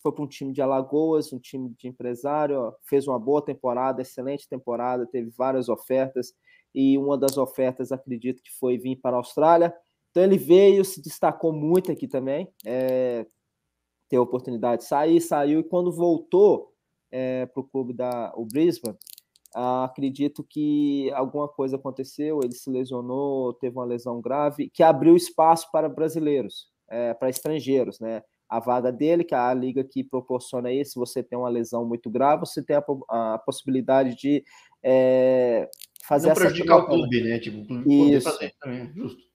[0.00, 4.48] foi para um time de Alagoas, um time de empresário, fez uma boa temporada, excelente
[4.48, 6.32] temporada, teve várias ofertas
[6.72, 9.74] e uma das ofertas acredito que foi vir para a Austrália.
[10.16, 13.26] Então ele veio, se destacou muito aqui também, é,
[14.08, 16.72] teve a oportunidade de sair, saiu, e quando voltou
[17.10, 18.96] é, para o clube da o Brisbane,
[19.54, 25.14] ah, acredito que alguma coisa aconteceu, ele se lesionou, teve uma lesão grave, que abriu
[25.14, 28.22] espaço para brasileiros, é, para estrangeiros, né?
[28.48, 31.84] A vaga dele, que é a liga que proporciona isso, se você tem uma lesão
[31.84, 32.84] muito grave, você tem a,
[33.34, 34.42] a possibilidade de
[34.82, 35.68] é,
[36.06, 37.38] fazer Não essa prejudicar troca, o clube, né?
[37.38, 38.30] Tipo, o clube isso.
[38.30, 39.26] fazer também, justo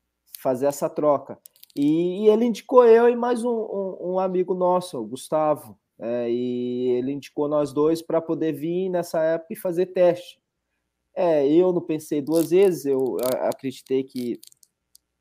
[0.42, 1.40] fazer essa troca.
[1.76, 5.78] E, e ele indicou eu e mais um, um, um amigo nosso, o Gustavo.
[6.00, 10.42] É, e ele indicou nós dois para poder vir nessa época e fazer teste.
[11.16, 14.40] É, eu não pensei duas vezes, eu acreditei que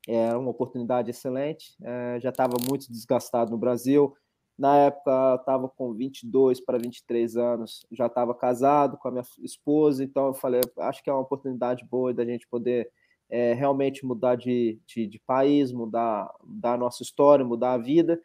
[0.07, 1.75] era uma oportunidade excelente.
[1.83, 4.15] É, já estava muito desgastado no Brasil.
[4.57, 10.03] Na época, estava com 22 para 23 anos, já estava casado com a minha esposa,
[10.03, 12.91] então eu falei, acho que é uma oportunidade boa da gente poder
[13.31, 18.21] é, realmente mudar de, de, de, país, mudar, mudar a nossa história, mudar a vida.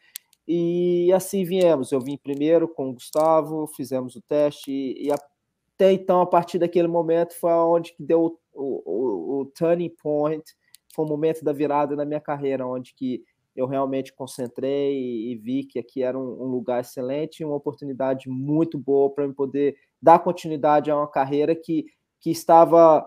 [0.47, 1.93] E assim viemos.
[1.93, 6.59] Eu vim primeiro com o Gustavo, fizemos o teste, e, e até então, a partir
[6.59, 10.45] daquele momento, foi onde que deu o, o, o, turning point,
[10.93, 13.23] foi o momento da virada na minha carreira, onde que
[13.55, 18.29] eu realmente concentrei e, e vi que aqui era um, um lugar excelente, uma oportunidade
[18.29, 21.87] muito boa para eu poder dar continuidade a uma carreira que,
[22.21, 23.07] que estava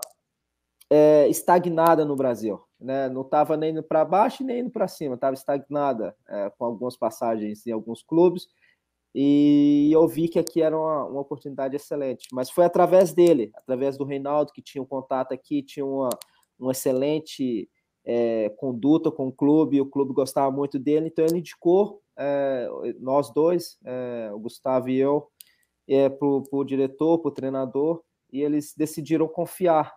[0.90, 2.62] é, estagnada no Brasil.
[2.80, 3.10] Né?
[3.10, 6.98] Não estava nem indo para baixo nem indo para cima, estava estagnada é, com algumas
[6.98, 8.48] passagens em alguns clubes.
[9.14, 12.28] E eu vi que aqui era uma, uma, oportunidade excelente.
[12.32, 16.10] Mas foi através dele, através do Reinaldo, que tinha um contato aqui, tinha uma,
[16.60, 17.68] uma excelente
[18.06, 22.68] é, conduta com o clube, o clube gostava muito dele, então ele indicou é,
[23.00, 25.28] nós dois, é, o Gustavo e eu,
[25.88, 29.92] é, para o diretor, para o treinador, e eles decidiram confiar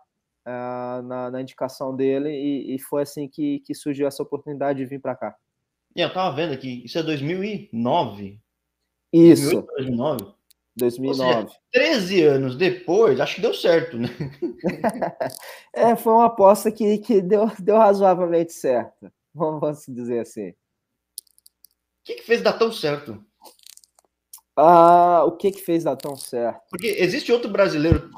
[0.47, 4.87] uh, na, na, indicação dele e, e, foi assim que, que surgiu essa oportunidade de
[4.87, 5.37] vir para cá.
[5.95, 8.41] E eu tava vendo aqui, isso é 2009?
[9.13, 9.63] Isso.
[9.63, 10.35] 2008, 2009?
[10.75, 11.49] 2009.
[11.49, 14.09] Seja, 13 anos depois, acho que deu certo, né?
[15.75, 19.13] é, foi uma aposta que, que deu, deu razoavelmente certo.
[19.35, 20.51] Vamos dizer assim.
[20.51, 20.55] O
[22.05, 23.23] que, que fez dar tão certo?
[24.57, 26.61] Ah, o que que fez dar tão certo?
[26.71, 28.11] Porque existe outro brasileiro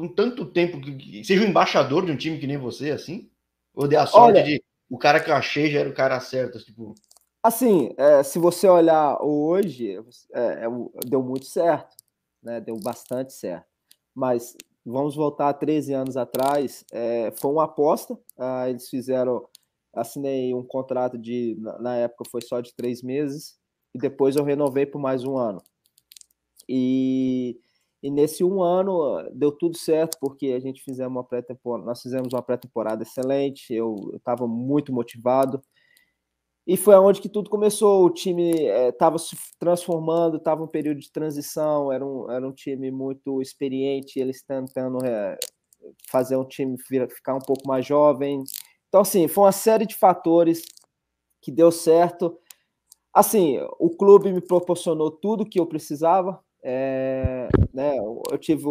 [0.00, 3.30] com tanto tempo que seja o um embaixador de um time que nem você, assim?
[3.74, 6.18] Ou dê a sorte Olha, de o cara que eu achei já era o cara
[6.20, 6.94] certo, tipo.
[7.42, 9.98] Assim, é, se você olhar hoje,
[10.32, 10.66] é, é,
[11.06, 11.94] deu muito certo,
[12.42, 12.62] né?
[12.62, 13.66] Deu bastante certo.
[14.14, 18.18] Mas vamos voltar 13 anos atrás, é, foi uma aposta.
[18.38, 19.46] Ah, eles fizeram,
[19.94, 23.58] assinei um contrato de, na época foi só de três meses,
[23.94, 25.62] e depois eu renovei por mais um ano.
[26.66, 27.58] E
[28.02, 32.32] e nesse um ano deu tudo certo, porque a gente fizemos uma pré-temporada, nós fizemos
[32.32, 35.60] uma pré-temporada excelente, eu estava muito motivado.
[36.66, 38.04] E foi onde que tudo começou.
[38.04, 42.52] O time estava é, se transformando, estava um período de transição, era um, era um
[42.52, 45.36] time muito experiente, eles tentando é,
[46.08, 48.44] fazer um time ficar um pouco mais jovem.
[48.88, 50.62] Então, assim, foi uma série de fatores
[51.42, 52.38] que deu certo.
[53.12, 58.64] Assim, o clube me proporcionou tudo que eu precisava, é, né, eu tive,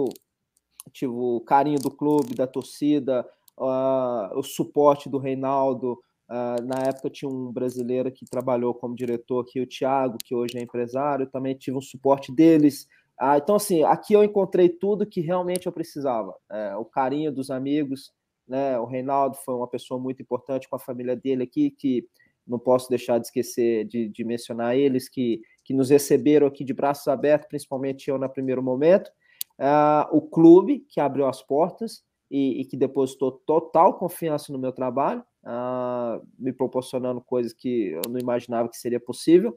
[0.91, 5.99] tive o carinho do clube, da torcida, uh, o suporte do Reinaldo,
[6.29, 10.59] Uh, na época tinha um brasileiro que trabalhou como diretor aqui, o Thiago, que hoje
[10.59, 12.83] é empresário, também tive um suporte deles.
[13.19, 16.29] Uh, então, assim, aqui eu encontrei tudo que realmente eu precisava.
[16.51, 18.13] Uh, o carinho dos amigos,
[18.47, 18.79] né?
[18.79, 22.07] O Reinaldo foi uma pessoa muito importante com a família dele aqui, que
[22.47, 26.73] não posso deixar de esquecer de, de mencionar eles, que, que nos receberam aqui de
[26.73, 29.11] braços abertos, principalmente eu no primeiro momento.
[29.59, 34.71] Uh, o clube, que abriu as portas e, e, que depositou total confiança no meu
[34.71, 39.55] trabalho uh, me proporcionando coisas que eu não imaginava que seria possível.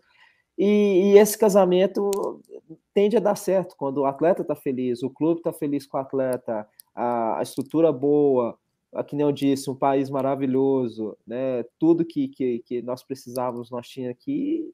[0.58, 2.10] E, e, esse casamento
[2.92, 6.00] tende a dar certo quando o atleta está feliz, o clube está feliz com o
[6.00, 8.58] atleta, a, a estrutura boa,
[8.94, 11.64] a, que nem eu disse, um país maravilhoso, né?
[11.78, 14.70] Tudo que, que, que nós precisávamos nós tinha aqui,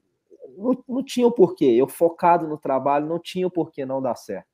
[0.59, 1.65] não, não tinha o porquê.
[1.65, 4.47] Eu focado no trabalho, não tinha o porquê não dar certo.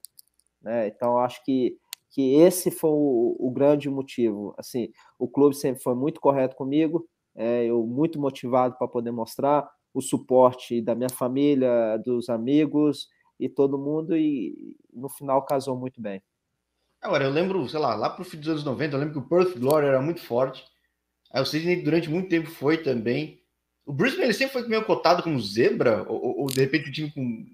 [0.61, 0.87] Né?
[0.87, 1.77] Então, acho que
[2.15, 4.55] que esse foi o, o, grande motivo.
[4.57, 4.89] Assim,
[5.19, 10.01] o clube sempre foi muito correto comigo, é, eu muito motivado para poder mostrar o
[10.01, 16.23] suporte da minha família, dos amigos e todo mundo, e no final casou muito bem.
[17.01, 19.19] Agora, eu lembro, sei lá, lá para o fim dos anos 90, eu lembro que
[19.19, 20.63] o Perth Glory era muito forte.
[21.33, 23.41] Aí o Sydney durante muito tempo foi também.
[23.85, 27.11] O Brisbane ele sempre foi meio cotado como zebra, ou, ou de repente o time
[27.11, 27.45] com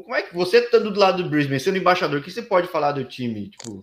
[0.00, 2.68] como é que você estando do lado do Brisbane, sendo embaixador, o que você pode
[2.68, 3.50] falar do time?
[3.50, 3.82] Tipo...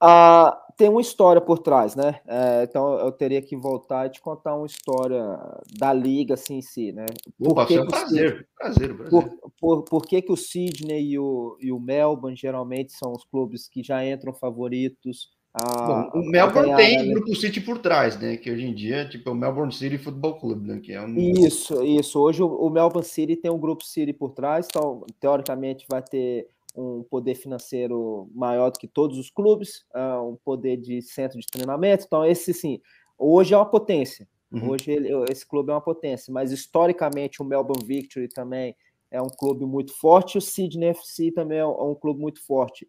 [0.00, 2.20] Ah, tem uma história por trás, né?
[2.26, 5.38] É, então eu teria que voltar e te contar uma história
[5.78, 7.06] da liga assim em si, né?
[7.38, 9.10] Por Opa, que é um prazer, Sydney, prazer, prazer.
[9.10, 13.24] Por, por, por, que, que o Sydney e o, e o Melbourne geralmente são os
[13.24, 15.30] clubes que já entram favoritos?
[15.54, 18.36] A, Bom, o Melbourne tem o Grupo City por trás, né?
[18.36, 20.80] Que hoje em dia tipo, é o Melbourne City Football Club, né?
[20.80, 21.16] Que é um...
[21.16, 22.18] Isso, isso.
[22.18, 27.04] Hoje o, Melbourne City tem um Grupo City por trás, então teoricamente vai ter um
[27.04, 32.04] poder financeiro maior do que todos os clubes, uh, um poder de centro de treinamento.
[32.04, 32.80] Então, esse sim,
[33.16, 34.26] hoje é uma potência.
[34.50, 34.70] Uhum.
[34.70, 38.74] Hoje ele, esse clube é uma potência, mas historicamente o Melbourne Victory também
[39.08, 42.44] é um clube muito forte, o Sydney FC também é um, é um clube muito
[42.44, 42.88] forte.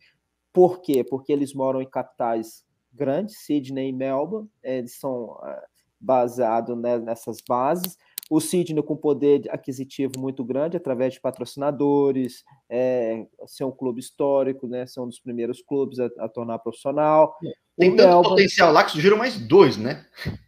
[0.56, 1.04] Por quê?
[1.04, 2.64] Porque eles moram em capitais
[2.94, 5.62] grandes, Sydney e Melbourne, eles são uh,
[6.00, 7.98] baseados né, nessas bases.
[8.30, 14.66] O Sydney com poder aquisitivo muito grande através de patrocinadores, é, ser um clube histórico,
[14.66, 17.38] né, ser um dos primeiros clubes a, a tornar profissional.
[17.78, 18.30] Tem o tanto Melbourne...
[18.30, 20.06] potencial lá que surgiram mais dois, né?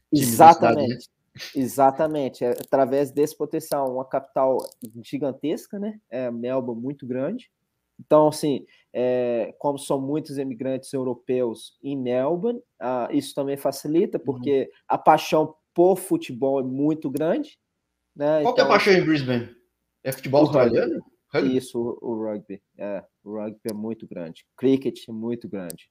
[0.09, 1.09] Exatamente.
[1.53, 4.57] Exatamente, é através desse potencial, uma capital
[5.03, 5.99] gigantesca, né?
[6.09, 7.51] É Melbourne muito grande,
[7.99, 14.61] então, assim, é, como são muitos imigrantes europeus em Melbourne, ah, isso também facilita, porque
[14.61, 14.67] uhum.
[14.87, 17.57] a paixão por futebol é muito grande.
[18.15, 18.41] Né?
[18.41, 19.55] Qual então, é a então paixão em Brisbane?
[20.03, 21.03] É futebol australiano?
[21.33, 21.57] Rugby.
[21.57, 22.61] Isso, o, o, rugby.
[22.77, 24.45] É, o rugby é muito grande.
[24.55, 25.89] Cricket é muito grande.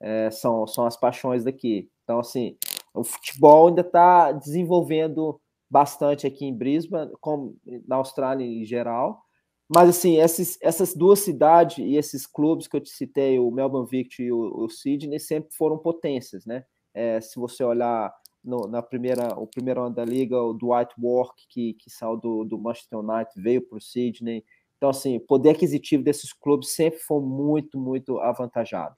[0.00, 1.90] É, são, são as paixões daqui.
[2.02, 2.56] Então, assim,
[2.94, 9.22] o futebol ainda está desenvolvendo bastante aqui em Brisbane, como na Austrália em geral.
[9.72, 14.24] Mas, assim, essas duas cidades e esses clubes que eu te citei, o Melbourne Victory
[14.26, 16.64] e o, o Sydney, sempre foram potências, né?
[16.92, 21.46] É, se você olhar no, na primeira, o primeiro ano da liga, o Dwight Work,
[21.48, 24.44] que, que saiu do, do Manchester United, veio para o Sydney.
[24.76, 28.96] Então, assim, o poder aquisitivo desses clubes sempre foi muito, muito avantajado.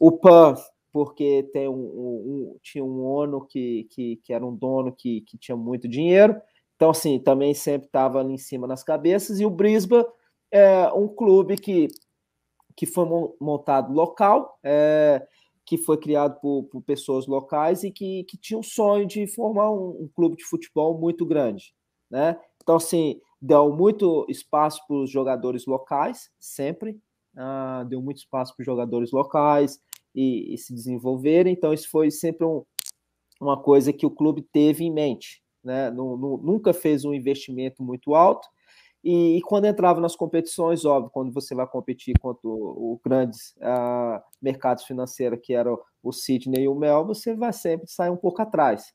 [0.00, 4.52] O Perth, porque tem um, um, um tinha um ONU que, que, que era um
[4.52, 6.34] dono que, que tinha muito dinheiro,
[6.78, 9.40] então, assim, também sempre estava ali em cima nas cabeças.
[9.40, 10.06] E o Brisbane
[10.48, 11.88] é um clube que,
[12.76, 13.04] que foi
[13.40, 15.26] montado local, é,
[15.66, 19.72] que foi criado por, por, pessoas locais e que, que tinha um sonho de formar
[19.72, 21.74] um, um clube de futebol muito grande.
[22.08, 22.38] Né?
[22.62, 26.96] Então, assim, deu muito espaço para os jogadores locais, sempre.
[27.36, 29.80] Ah, deu muito espaço para os jogadores locais
[30.14, 31.54] e, e, se desenvolverem.
[31.54, 32.64] Então, isso foi sempre um,
[33.40, 35.90] uma coisa que o clube teve em mente né?
[35.90, 38.48] nunca fez um investimento muito alto.
[39.04, 44.20] E, e, quando entrava nas competições, óbvio, quando você vai competir contra os grandes uh,
[44.42, 48.42] mercados financeiros, que eram o Sydney e o Melbourne, você vai sempre sair um pouco
[48.42, 48.92] atrás.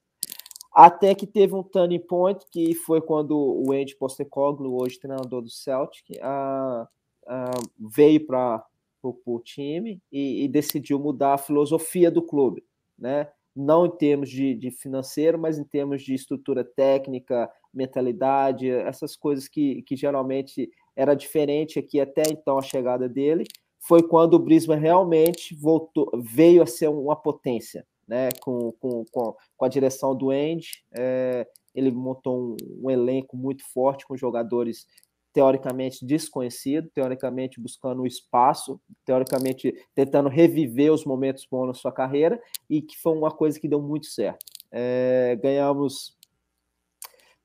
[0.73, 5.49] Até que teve um turning point, que foi quando o Andy Postecoglou, hoje treinador do
[5.49, 8.65] Celtic, uh, uh, veio para
[9.01, 12.63] o time e, e, decidiu mudar a filosofia do clube,
[12.97, 13.29] né?
[13.55, 19.47] Não em termos de, de, financeiro, mas em termos de estrutura técnica, mentalidade, essas coisas
[19.47, 23.45] que, que geralmente era diferente aqui até então a chegada dele,
[23.79, 28.29] foi quando o Brisbane realmente voltou, veio a ser uma potência, né?
[28.41, 34.05] Com, com, com, a direção do Andy, é, ele montou um, um, elenco muito forte
[34.07, 34.87] com jogadores
[35.33, 42.81] teoricamente desconhecido, teoricamente buscando espaço, teoricamente tentando reviver os momentos bons na sua carreira, e
[42.81, 44.45] que foi uma coisa que deu muito certo.
[44.71, 46.15] É, ganhamos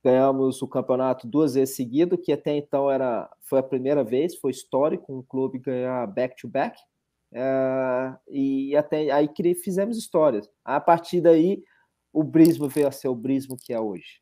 [0.05, 4.53] ganhamos o campeonato duas vezes seguido, que até então era foi a primeira vez, foi
[4.53, 6.79] histórico um clube ganhar back to back.
[7.33, 9.29] É, e até aí
[9.63, 10.49] fizemos histórias.
[10.65, 11.63] A partir daí,
[12.13, 14.21] o Brisbane veio a ser o Brisbane que é hoje.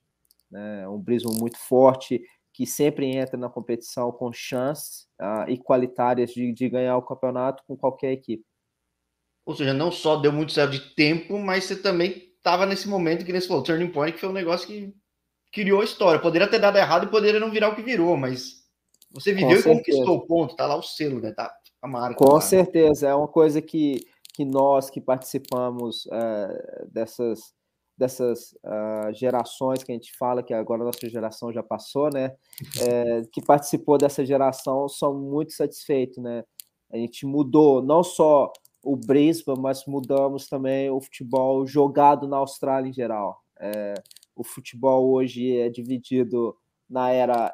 [0.50, 0.88] Né?
[0.88, 2.22] Um Brisbane muito forte,
[2.56, 7.76] que sempre entra na competição com chances uh, igualitárias de, de ganhar o campeonato com
[7.76, 8.42] qualquer equipe.
[9.44, 13.26] Ou seja, não só deu muito certo de tempo, mas você também estava nesse momento
[13.26, 14.94] que você falou, turning point, que foi um negócio que
[15.52, 16.18] criou a história.
[16.18, 18.64] Poderia ter dado errado e poderia não virar o que virou, mas
[19.10, 21.32] você viveu e conquistou o ponto, tá lá o selo, né?
[21.32, 22.16] Tá a marca.
[22.16, 24.00] Com certeza, é uma coisa que,
[24.32, 27.54] que nós que participamos é, dessas
[27.96, 32.34] dessas uh, gerações que a gente fala, que agora a nossa geração já passou, né?
[32.88, 36.44] É, que participou dessa geração, são muito satisfeitos, né?
[36.90, 42.88] A gente mudou não só o Brisbane, mas mudamos também o futebol jogado na Austrália
[42.88, 43.42] em geral.
[43.58, 43.94] É,
[44.34, 46.56] o futebol hoje é dividido
[46.88, 47.52] na era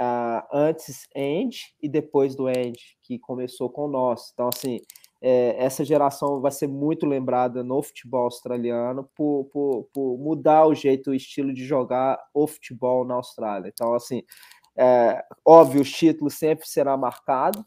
[0.00, 4.30] uh, antes end e depois do end, que começou com nós.
[4.32, 4.80] Então, assim,
[5.26, 10.74] é, essa geração vai ser muito lembrada no futebol australiano por, por, por, mudar o
[10.74, 13.70] jeito, o estilo de jogar o futebol na Austrália.
[13.72, 14.22] Então, assim,
[14.76, 17.64] é, óbvio, o título sempre será marcado.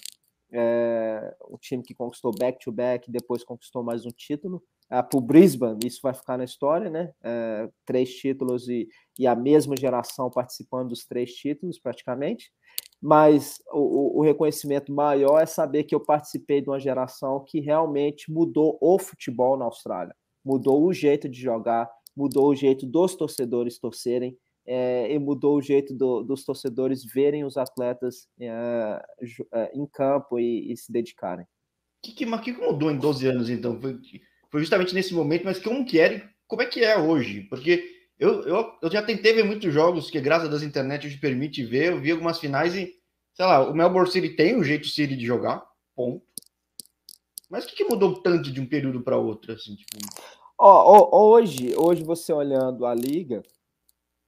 [0.52, 4.62] É, o time que conquistou back-to-back, -back, depois conquistou mais um título.
[4.88, 7.12] É, para o Brisbane, isso vai ficar na história, né?
[7.24, 12.52] É, três títulos e, e a mesma geração participando dos três títulos, praticamente
[13.02, 18.32] mas o, o, reconhecimento maior é saber que eu participei de uma geração que realmente
[18.32, 23.80] mudou o futebol na Austrália, mudou o jeito de jogar, mudou o jeito dos torcedores
[23.80, 29.06] torcerem é, e mudou o jeito do, dos torcedores verem os atletas é,
[29.54, 31.46] é, em campo e, e, se dedicarem.
[31.46, 31.48] O
[32.04, 33.80] que, que, que, mudou em 12 anos, então?
[33.80, 34.00] Foi,
[34.52, 37.42] foi justamente nesse momento, mas como que era como é que é hoje?
[37.42, 41.64] Porque eu, eu, eu já tentei ver muitos jogos que, graças às internet, hoje permite
[41.64, 41.92] ver.
[41.92, 42.94] Eu vi algumas finais e,
[43.34, 45.64] sei lá, o Melbourne City tem o um jeito City de jogar,
[45.96, 46.26] ponto.
[47.50, 49.54] Mas o que, que mudou tanto de um período para outro?
[49.54, 49.98] Assim, tipo...
[50.60, 53.44] oh, oh, hoje, hoje, você olhando a liga,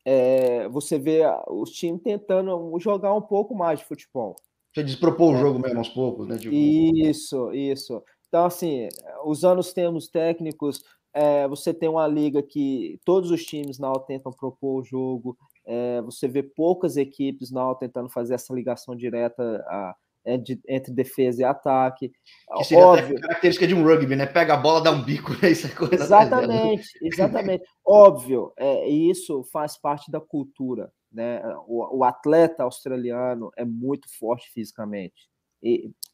[0.06, 4.36] é, você vê os times tentando jogar um pouco mais de futebol.
[4.74, 5.38] Você despropor é.
[5.38, 6.38] o jogo mesmo aos poucos, né?
[6.38, 6.54] Tipo...
[6.54, 8.04] Isso, isso.
[8.28, 8.88] Então, assim,
[9.26, 14.32] usando os termos técnicos, é, você tem uma liga que todos os times na tentam
[14.32, 19.96] propor o jogo, é, você vê poucas equipes na tentando fazer essa ligação direta a,
[20.26, 22.12] é, de, entre defesa e ataque.
[22.58, 23.22] Que seria Óbvio.
[23.22, 24.26] característica de um rugby, né?
[24.26, 25.52] Pega a bola, dá um bico, né?
[25.52, 27.64] Isso é coisa exatamente, exatamente.
[27.86, 30.92] Óbvio, é, isso faz parte da cultura.
[31.12, 31.42] Né?
[31.68, 35.30] O, o atleta australiano é muito forte fisicamente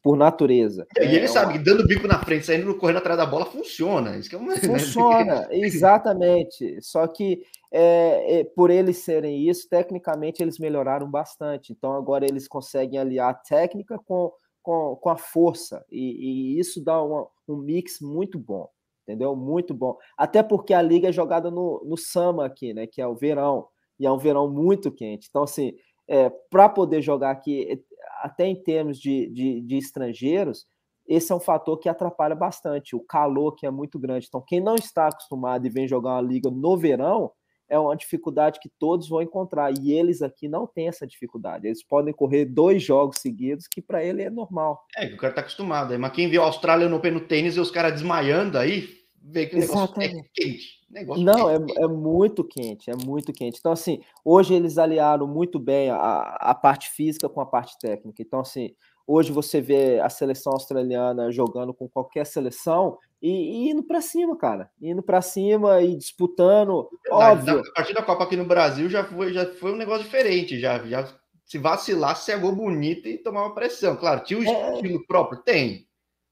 [0.02, 0.86] por natureza.
[0.98, 4.16] E, ele é sabe que dando bico na frente, saindo correndo atrás da bola, funciona.
[4.16, 4.54] Isso que é uma...
[4.56, 6.80] Funciona, exatamente.
[6.80, 11.72] Só que é, é, por eles serem isso, tecnicamente eles melhoraram bastante.
[11.72, 14.32] Então agora eles conseguem aliar a técnica com,
[14.62, 15.84] com, com a força.
[15.90, 18.68] E, e isso dá uma, um mix muito bom.
[19.02, 19.36] Entendeu?
[19.36, 19.96] Muito bom.
[20.16, 22.86] Até porque a liga é jogada no, no Sama aqui, né?
[22.86, 23.68] Que é o verão.
[23.98, 25.28] E é um verão muito quente.
[25.30, 25.74] Então, assim,
[26.08, 27.84] é, para poder jogar aqui,
[28.26, 30.66] até em termos de, de, de, estrangeiros,
[31.06, 32.96] esse é um fator que atrapalha bastante.
[32.96, 34.26] O calor que é muito grande.
[34.28, 37.30] Então, quem não está acostumado e vem jogar uma liga no verão,
[37.68, 39.72] é uma dificuldade que todos vão encontrar.
[39.72, 41.66] E eles aqui não têm essa dificuldade.
[41.66, 44.84] Eles podem correr dois jogos seguidos, que para ele é normal.
[44.96, 45.96] É, o cara está acostumado.
[45.98, 48.88] Mas quem viu a Austrália no, no tênis e os caras desmaiando aí,
[49.28, 50.76] vê que o negócio é quente.
[50.88, 53.58] Negócio não, é, é, muito quente, é muito quente.
[53.58, 58.22] Então, assim, hoje eles aliaram muito bem a, a parte física com a parte técnica.
[58.22, 58.70] Então, assim,
[59.06, 64.36] hoje você vê a seleção australiana jogando com qualquer seleção e, e indo para cima,
[64.36, 64.70] cara.
[64.80, 66.88] Indo para cima e disputando.
[67.10, 67.60] óbvio.
[67.60, 70.60] A partir da Copa aqui no Brasil já foi, já foi um negócio diferente.
[70.60, 71.12] Já, já
[71.44, 73.96] se vacilar, cegou bonito e tomava pressão.
[73.96, 74.74] Claro, tinha o é...
[74.74, 75.42] estilo próprio?
[75.42, 75.86] Tem.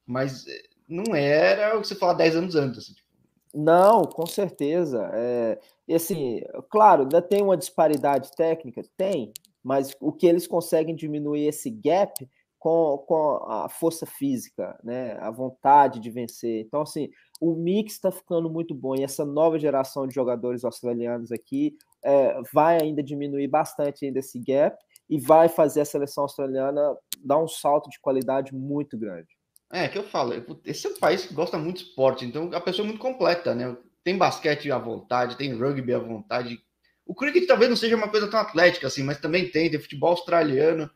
[0.07, 2.79] Mas eh, não era o que você falava 10 anos antes.
[2.79, 3.09] Assim, tipo.
[3.55, 5.11] Não, com certeza.
[5.13, 8.83] É, e assim, claro, ainda tem uma disparidade técnica?
[8.97, 15.19] Tem, mas o que eles conseguem diminuir esse gap com, com a força física, né?
[15.21, 16.63] a vontade de vencer.
[16.63, 21.31] Então, assim, o mix está ficando muito bom e essa nova geração de jogadores australianos
[21.31, 24.77] aqui é, vai ainda diminuir bastante ainda esse gap
[25.11, 29.34] e vai fazer a seleção australiana dar um salto de qualidade muito grande.
[29.73, 30.35] É, que eu falo,
[30.65, 33.55] esse é um país que gosta muito de esporte, então a pessoa é muito completa,
[33.55, 33.77] né?
[34.05, 36.61] Tem basquete à vontade, tem rugby à vontade.
[37.07, 40.11] O cricket talvez não seja uma coisa tão atlética assim, mas também tem, tem futebol
[40.11, 40.89] australiano.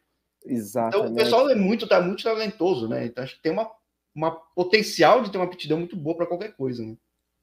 [0.44, 0.96] Exatamente.
[0.96, 3.06] Então o pessoal é muito, tá muito talentoso, né?
[3.06, 3.68] Então acho que tem uma,
[4.14, 6.96] uma potencial de ter uma aptidão muito boa para qualquer coisa, né?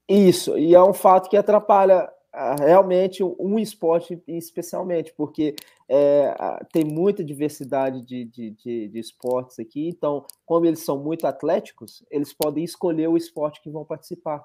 [0.08, 5.56] Isso, e é um fato que atrapalha ah, realmente um esporte especialmente, porque
[5.88, 6.34] é,
[6.72, 12.04] tem muita diversidade de, de, de, de, esportes aqui, então, como eles são muito atléticos,
[12.10, 14.44] eles podem escolher o esporte que vão participar.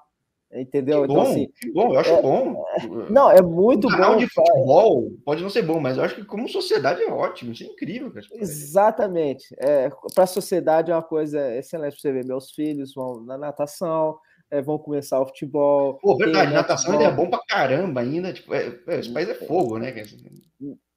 [0.54, 1.06] Entendeu?
[1.06, 2.64] Que então, bom, então, assim, que bom, eu acho é, bom.
[3.08, 4.16] Não, é muito um bom.
[4.18, 7.64] de futebol pode não ser bom, mas eu acho que como sociedade é ótimo, isso
[7.64, 8.12] é incrível.
[8.32, 9.46] Exatamente.
[9.58, 11.98] É, Para a sociedade é uma coisa excelente.
[11.98, 14.18] Você ver, meus filhos vão na natação,
[14.50, 15.94] é, vão começar o futebol.
[15.94, 18.30] Pô, verdade, natação é bom pra caramba ainda.
[18.30, 19.90] Tipo, é, é, esse país é fogo, né?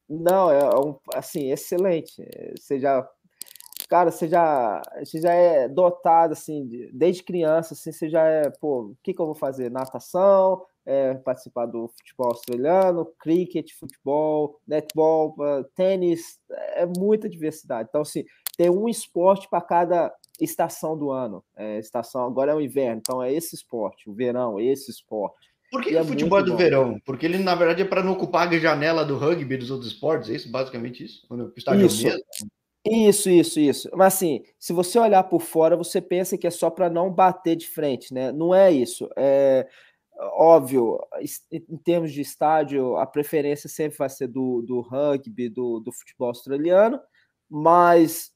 [0.09, 2.13] Não, é um, assim, excelente.
[2.59, 3.07] Você já
[3.89, 8.81] cara, você já, você já é dotado, assim, desde criança, assim, você já é, pô,
[8.91, 9.69] o que, que eu vou fazer?
[9.71, 15.35] Natação, é, participar do futebol australiano, cricket, futebol, netball,
[15.75, 17.89] tênis, é muita diversidade.
[17.89, 18.23] Então, assim,
[18.57, 21.43] tem um esporte para cada estação do ano.
[21.55, 25.54] É, estação agora é o inverno, então é esse esporte, o verão, esse esporte.
[25.75, 26.57] Por que, que é o futebol é do bom.
[26.57, 27.01] verão?
[27.05, 30.29] Porque ele, na verdade, é para não ocupar a janela do rugby dos outros esportes,
[30.29, 31.25] é isso, basicamente isso?
[31.29, 32.03] O estádio isso.
[32.03, 32.23] mesmo?
[32.87, 33.89] Isso, isso, isso.
[33.93, 37.57] Mas assim, se você olhar por fora, você pensa que é só para não bater
[37.57, 38.31] de frente, né?
[38.31, 39.09] Não é isso.
[39.17, 39.67] É
[40.17, 40.97] óbvio,
[41.51, 46.29] em termos de estádio, a preferência sempre vai ser do, do rugby, do, do futebol
[46.29, 47.01] australiano,
[47.49, 48.31] mas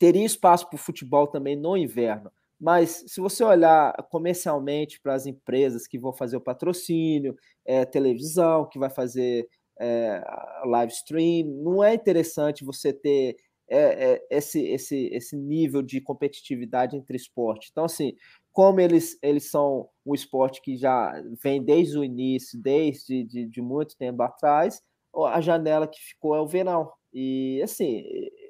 [0.00, 2.32] teria espaço para o futebol também no inverno.
[2.58, 8.68] Mas se você olhar comercialmente para as empresas que vão fazer o patrocínio, é, televisão,
[8.68, 9.46] que vai fazer
[9.78, 10.22] é,
[10.64, 13.36] live stream, não é interessante você ter
[13.68, 17.68] é, é, esse, esse, esse nível de competitividade entre esporte.
[17.70, 18.14] Então, assim,
[18.52, 23.60] como eles, eles são um esporte que já vem desde o início, desde de, de
[23.60, 24.80] muito tempo atrás,
[25.14, 26.90] a janela que ficou é o verão.
[27.12, 28.04] E, assim,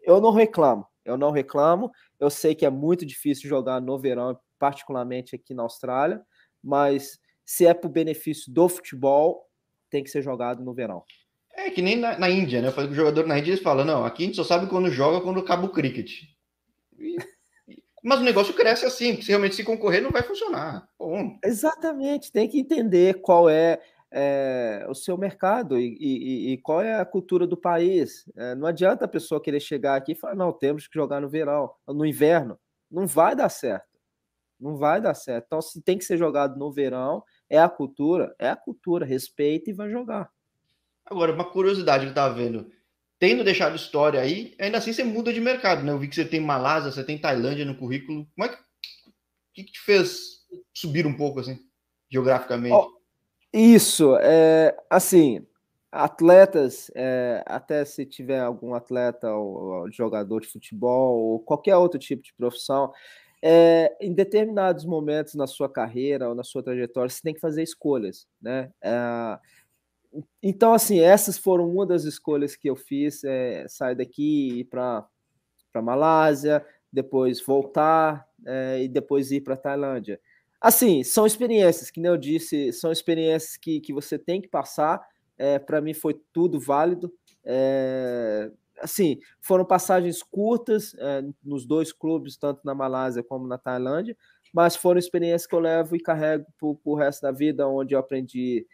[0.04, 1.90] eu não reclamo, eu não reclamo.
[2.18, 6.20] Eu sei que é muito difícil jogar no verão, particularmente aqui na Austrália,
[6.62, 9.46] mas se é para o benefício do futebol,
[9.88, 11.04] tem que ser jogado no verão.
[11.54, 12.68] É que nem na, na Índia, né?
[12.68, 14.66] Eu falei com o jogador na Índia, eles falam, não, aqui a gente só sabe
[14.66, 16.24] quando joga, quando acaba o cricket.
[16.98, 17.16] E,
[18.02, 20.88] mas o negócio cresce assim, porque se realmente se concorrer não vai funcionar.
[20.98, 21.38] Bom.
[21.42, 23.80] Exatamente, tem que entender qual é,
[24.18, 28.24] é o seu mercado e, e, e, qual é a cultura do país.
[28.34, 31.28] É, não adianta a pessoa querer chegar aqui e falar, não, temos que jogar no
[31.28, 32.58] verão, no inverno.
[32.90, 33.84] Não vai dar certo.
[34.58, 35.44] Não vai dar certo.
[35.44, 39.68] Então, se tem que ser jogado no verão, é a cultura, é a cultura, respeita
[39.68, 40.30] e vai jogar.
[41.04, 42.70] Agora, uma curiosidade que eu tava vendo.
[43.18, 45.92] Tendo deixado história aí, ainda assim você muda de mercado, né?
[45.92, 48.26] Eu vi que você tem Malásia, você tem Tailândia no currículo.
[48.34, 48.62] Como é que,
[49.52, 51.58] que, que te fez subir um pouco, assim,
[52.10, 52.74] geograficamente?
[52.74, 52.95] Oh,
[53.56, 55.46] isso, é, assim,
[55.90, 61.98] atletas, é, até se tiver algum atleta ou, ou, jogador de futebol ou qualquer outro
[61.98, 62.92] tipo de profissão,
[63.42, 67.62] é, em determinados momentos na sua carreira ou na sua trajetória, você tem que fazer
[67.62, 68.70] escolhas, né?
[68.82, 69.38] É,
[70.42, 74.64] então, assim, essas foram uma das escolhas que eu fiz: é, sair daqui e ir
[74.64, 75.06] para
[75.82, 80.20] Malásia, depois voltar é, e depois ir para Tailândia.
[80.66, 85.00] Assim, são experiências, que nem eu disse, são experiências que, que você tem que passar.
[85.38, 87.14] É, para mim foi tudo válido.
[87.44, 88.50] É,
[88.80, 94.16] assim, foram passagens curtas é, nos dois clubes, tanto na Malásia como na Tailândia,
[94.52, 98.00] mas foram experiências que eu levo e carrego para o resto da vida, onde eu
[98.00, 98.66] aprendi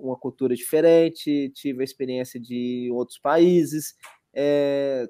[0.00, 3.94] uma cultura diferente, tive a experiência de outros países,
[4.32, 5.06] é,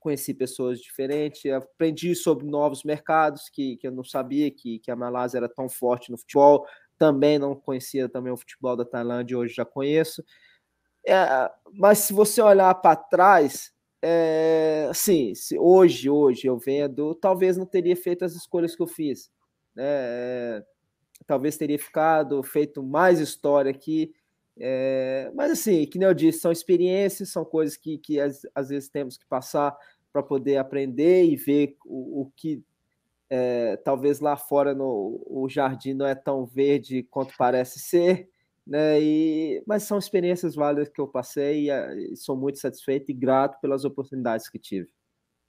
[0.00, 4.96] conheci pessoas diferentes, aprendi sobre novos mercados que, que eu não sabia que, que a
[4.96, 6.66] Malásia era tão forte no futebol,
[6.98, 10.24] também não conhecia também o futebol da Tailândia, hoje já conheço.
[11.06, 13.72] É, mas se você olhar para trás,
[14.02, 18.86] é, assim, se hoje, hoje eu vendo, talvez não teria feito as escolhas que eu
[18.86, 19.30] fiz.
[19.74, 19.84] Né?
[19.86, 20.64] É,
[21.26, 24.12] talvez teria ficado, feito mais história aqui.
[24.60, 28.68] É, mas assim, que nem eu disse, são experiências, são coisas que, que às, às
[28.68, 29.74] vezes temos que passar
[30.12, 32.62] para poder aprender e ver o, o que
[33.30, 38.28] é, talvez lá fora no, o jardim não é tão verde quanto parece ser,
[38.66, 39.00] né?
[39.00, 43.58] E, mas são experiências válidas que eu passei e, e sou muito satisfeito e grato
[43.60, 44.88] pelas oportunidades que tive.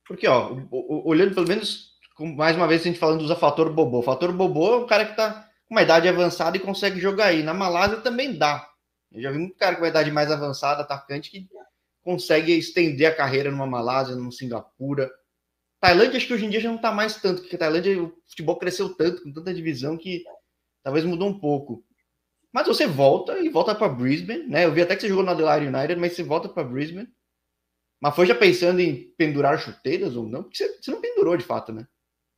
[0.08, 4.00] Porque, ó, olhando pelo menos, mais uma vez a gente falando do fator Bobô.
[4.00, 7.44] O fator Bobô é o cara que está uma idade avançada e consegue jogar aí.
[7.44, 8.71] Na Malásia também dá.
[9.12, 11.50] Eu já vi muito cara com uma idade mais avançada, atacante, que
[12.04, 15.12] consegue estender a carreira numa Malásia, numa Singapura.
[15.80, 18.14] Tailândia, acho que hoje em dia já não está mais tanto, porque a Tailândia, o
[18.28, 20.24] futebol cresceu tanto, com tanta divisão, que
[20.84, 21.84] talvez mudou um pouco.
[22.54, 24.66] Mas você volta e volta para Brisbane, né?
[24.66, 27.08] Eu vi até que você jogou no Adelaide United, mas você volta para Brisbane.
[28.02, 30.44] Mas foi já pensando em pendurar chuteiras ou não?
[30.44, 31.88] Porque você, você não pendurou de fato, né?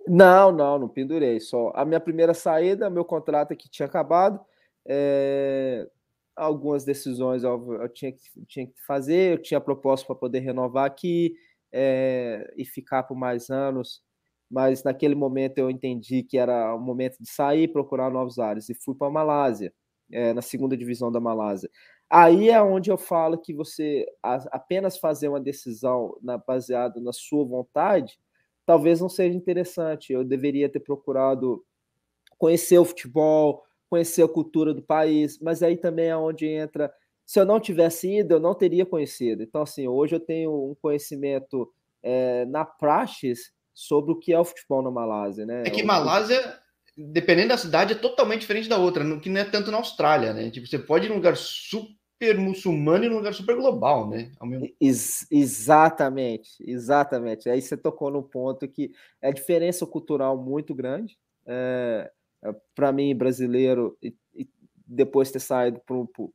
[0.08, 1.40] Não, não, não pendurei.
[1.40, 4.40] Só a minha primeira saída, meu contrato aqui tinha acabado.
[4.86, 5.88] É,
[6.36, 11.36] algumas decisões eu, tinha, que, tinha que fazer, eu tinha proposta para poder renovar aqui
[11.72, 14.02] é, e ficar por mais anos,
[14.50, 18.76] mas naquele momento eu entendi que era o momento de sair, procurar novos ares e
[18.76, 19.74] fui para a Malásia,
[20.12, 21.70] é, na segunda divisão da Malásia.
[22.10, 27.44] Aí é onde eu falo que você apenas fazer uma decisão na, baseada na sua
[27.44, 28.18] vontade
[28.66, 30.14] talvez não seja interessante.
[30.14, 31.64] Eu deveria ter procurado
[32.38, 33.64] conhecer o futebol,
[33.94, 36.92] conhecer a cultura do país, mas aí também é onde entra.
[37.24, 39.44] Se eu não tivesse ido, eu não teria conhecido.
[39.44, 41.72] Então, assim, hoje eu tenho um conhecimento
[42.02, 45.62] é, na praxis sobre o que é o futebol na Malásia, né?
[45.64, 46.42] É que Malásia,
[46.98, 50.50] dependendo da cidade, é totalmente diferente da outra, que não é tanto na Austrália, né?
[50.50, 54.32] Tipo, você pode ir num lugar super muçulmano e num lugar super global, né?
[54.42, 54.74] Mesmo...
[54.82, 57.48] Ex exatamente, exatamente.
[57.48, 58.92] Aí você tocou no ponto que
[59.22, 61.16] é diferença cultural muito grande.
[61.46, 62.10] É
[62.76, 64.48] para mim, brasileiro, e, e
[64.86, 65.82] depois ter saído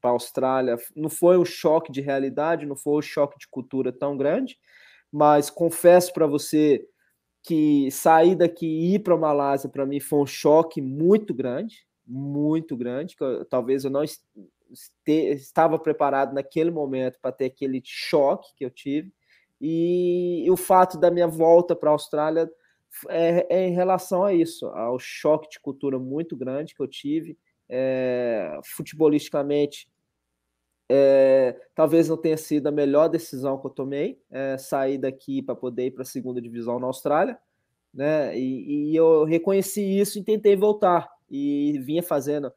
[0.01, 3.93] para a Austrália, não foi um choque de realidade, não foi um choque de cultura
[3.93, 4.59] tão grande,
[5.13, 6.85] mas confesso para você
[7.43, 11.87] que sair daqui e ir para a Malásia, para mim, foi um choque muito grande,
[12.07, 14.05] muito grande, que eu, talvez eu não
[15.05, 19.13] ter, estava preparado naquele momento para ter aquele choque que eu tive.
[19.61, 22.49] E, e o fato da minha volta para a Austrália
[23.09, 27.39] é, é, em relação a isso, ao choque de cultura muito grande que eu tive.
[27.69, 29.89] É, futebolisticamente,
[30.91, 35.55] é, talvez não tenha sido a melhor decisão que eu tomei, é, sair daqui para
[35.55, 37.39] poder ir para a segunda divisão na Austrália,
[37.93, 38.39] né?
[38.39, 42.51] E, e, eu reconheci isso e tentei voltar e vinha fazendo.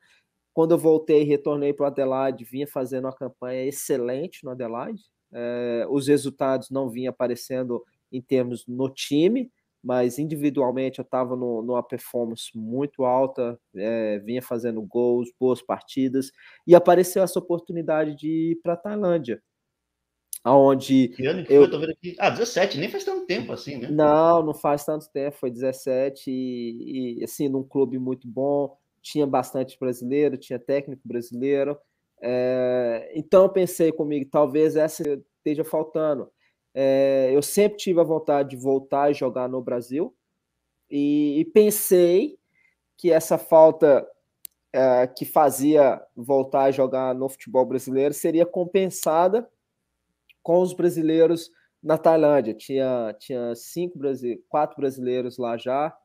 [0.54, 5.02] Quando eu voltei, retornei para o Adelaide, vinha fazendo uma campanha excelente no Adelaide.
[5.34, 9.52] É, os resultados não vinham aparecendo em termos no time,
[9.84, 16.32] mas individualmente eu estava numa performance muito alta, é, vinha fazendo gols, boas partidas,
[16.68, 19.42] e apareceu essa oportunidade de ir para a Tailândia.
[20.44, 21.66] Aonde que ano que eu...
[21.66, 21.76] foi?
[21.76, 22.16] Eu vendo aqui.
[22.20, 23.90] Ah, 17, nem faz tanto tempo assim, né?
[23.92, 29.28] Não, não faz tanto tempo, foi 17 e, e assim, num clube muito bom, tinha
[29.28, 31.78] bastante brasileiro, tinha técnico brasileiro.
[32.24, 35.04] É, então eu pensei comigo, talvez essa
[35.38, 36.30] esteja faltando.
[36.74, 40.16] É, eu sempre tive a vontade de voltar e jogar no Brasil
[40.90, 42.38] e, e pensei
[42.98, 44.08] que essa falta
[44.74, 49.50] é, que fazia voltar a jogar no futebol brasileiro seria compensada
[50.42, 51.52] com os brasileiros
[51.82, 52.54] na Tailândia.
[52.54, 54.00] Tinha, tinha cinco
[54.48, 55.96] quatro brasileiros lá já,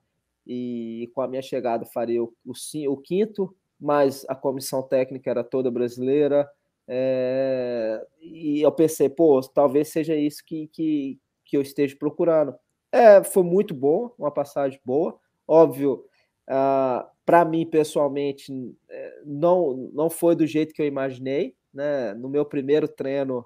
[0.47, 2.53] e com a minha chegada faria o, o,
[2.89, 6.49] o quinto, mas a comissão técnica era toda brasileira.
[6.89, 12.55] É, e eu pensei, pô, talvez seja isso que, que, que eu esteja procurando.
[12.93, 15.19] É, foi muito bom, uma passagem boa.
[15.47, 16.05] Óbvio,
[16.47, 18.53] ah, para mim pessoalmente,
[18.89, 21.55] é, não, não foi do jeito que eu imaginei.
[21.75, 22.15] Né?
[22.15, 23.45] No meu primeiro treino,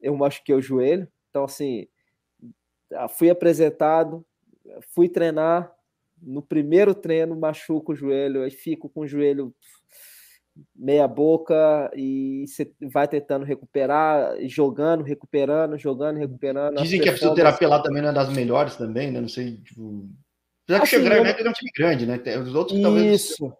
[0.00, 1.08] eu machuquei o joelho.
[1.30, 1.88] Então, assim,
[3.10, 4.24] fui apresentado,
[4.94, 5.74] fui treinar,
[6.20, 9.54] no primeiro treino machuco o joelho, aí fico com o joelho
[10.74, 16.82] meia boca e você vai tentando recuperar, jogando, recuperando, jogando, recuperando.
[16.82, 19.20] Dizem que a fisioterapia lá também não é das melhores também, né?
[19.20, 20.08] Não sei, tipo...
[20.68, 22.20] Já que assim, o Grêmio é um time grande, né?
[22.38, 23.22] Os outros talvez...
[23.22, 23.52] Isso.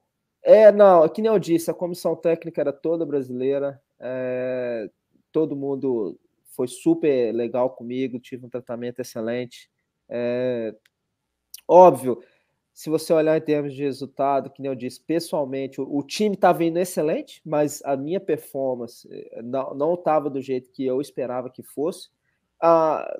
[0.42, 4.88] É, não, é que nem eu disse, a comissão técnica era toda brasileira, é,
[5.32, 6.18] todo mundo
[6.56, 9.68] foi super legal comigo, tive um tratamento excelente.
[10.08, 10.72] É,
[11.66, 12.22] óbvio,
[12.76, 16.34] se você olhar em termos de resultado, que nem eu disse, pessoalmente, o, o time
[16.34, 21.48] estava indo excelente, mas a minha performance eh, não estava do jeito que eu esperava
[21.48, 22.10] que fosse.
[22.60, 23.18] Ah,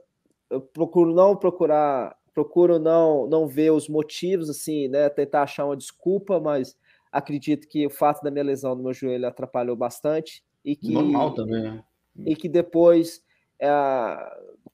[0.50, 5.08] eu procuro não procurar, procuro não, não ver os motivos, assim, né?
[5.08, 6.76] Tentar achar uma desculpa, mas
[7.10, 10.44] acredito que o fato da minha lesão no meu joelho atrapalhou bastante.
[10.62, 11.84] E que, Normal também, né?
[12.26, 13.24] E que depois,
[13.58, 13.70] é,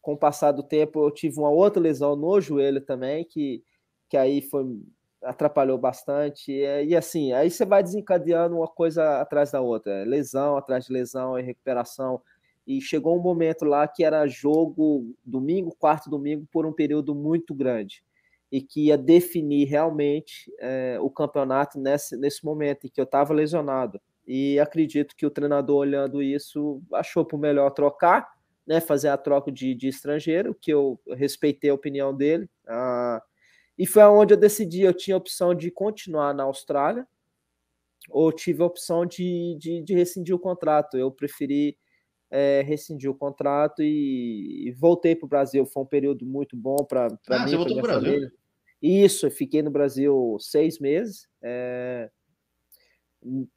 [0.01, 3.63] com o passar do tempo, eu tive uma outra lesão no joelho também, que
[4.13, 4.67] que aí foi
[5.23, 6.53] atrapalhou bastante.
[6.53, 10.93] E, e, assim, aí você vai desencadeando uma coisa atrás da outra, lesão atrás de
[10.93, 12.21] lesão e recuperação.
[12.67, 17.55] E chegou um momento lá que era jogo domingo, quarto domingo, por um período muito
[17.55, 18.05] grande.
[18.51, 23.33] E que ia definir realmente é, o campeonato nesse, nesse momento em que eu estava
[23.33, 23.99] lesionado.
[24.29, 28.29] E acredito que o treinador, olhando isso, achou por melhor trocar,
[28.67, 32.47] né, fazer a troca de, de estrangeiro, que eu respeitei a opinião dele.
[32.69, 33.23] Ah,
[33.79, 37.07] e foi onde eu decidi, eu tinha a opção de continuar na Austrália
[38.11, 40.97] ou tive a opção de, de, de rescindir o contrato.
[40.97, 41.77] Eu preferi
[42.31, 45.65] é, rescindir o contrato e, e voltei para o Brasil.
[45.67, 48.33] Foi um período muito bom para ah, mim, para minha família.
[48.81, 51.29] Isso, eu fiquei no Brasil seis meses.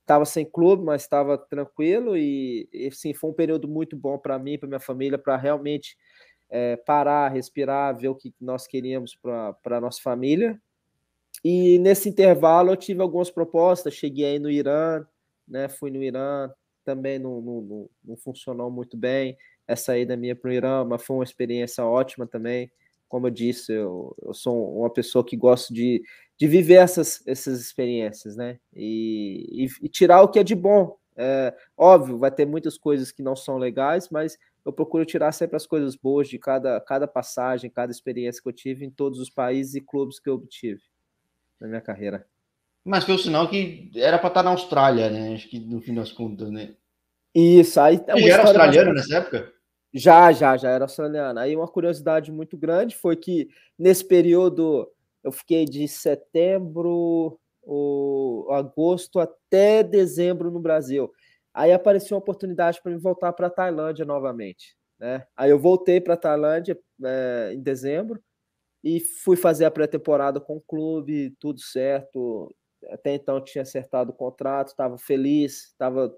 [0.01, 4.19] Estava é, sem clube, mas estava tranquilo e, e sim, foi um período muito bom
[4.19, 5.97] para mim, para minha família, para realmente
[6.55, 10.57] é, parar, respirar, ver o que nós queríamos para a nossa família.
[11.43, 15.05] E nesse intervalo eu tive algumas propostas, cheguei aí no Irã,
[15.45, 15.67] né?
[15.67, 16.49] Fui no Irã,
[16.85, 19.37] também não, não, não funcionou muito bem
[19.67, 22.71] essa ida minha para o Irã, mas foi uma experiência ótima também.
[23.09, 26.01] Como eu disse, eu, eu sou uma pessoa que gosto de,
[26.37, 28.59] de viver essas, essas experiências, né?
[28.73, 30.97] E, e, e tirar o que é de bom.
[31.17, 35.55] É, óbvio, vai ter muitas coisas que não são legais, mas eu procuro tirar sempre
[35.55, 39.29] as coisas boas de cada, cada passagem, cada experiência que eu tive em todos os
[39.29, 40.81] países e clubes que eu obtive
[41.59, 42.25] na minha carreira.
[42.83, 45.33] Mas foi o sinal que era para estar na Austrália, né?
[45.33, 46.75] Acho que no fim das contas, né?
[47.33, 47.99] Isso, aí.
[48.07, 49.07] É já era australiano mais...
[49.07, 49.53] nessa época?
[49.93, 51.39] Já, já, já era australiano.
[51.39, 54.89] Aí uma curiosidade muito grande foi que nesse período
[55.23, 61.11] eu fiquei de setembro, o, agosto até dezembro no Brasil.
[61.55, 64.75] Aí apareceu uma oportunidade para me voltar para a Tailândia novamente.
[64.99, 65.25] Né?
[65.37, 68.21] Aí eu voltei para a Tailândia é, em dezembro
[68.83, 72.53] e fui fazer a pré-temporada com o clube, tudo certo.
[72.89, 76.13] Até então tinha acertado o contrato, estava feliz, estava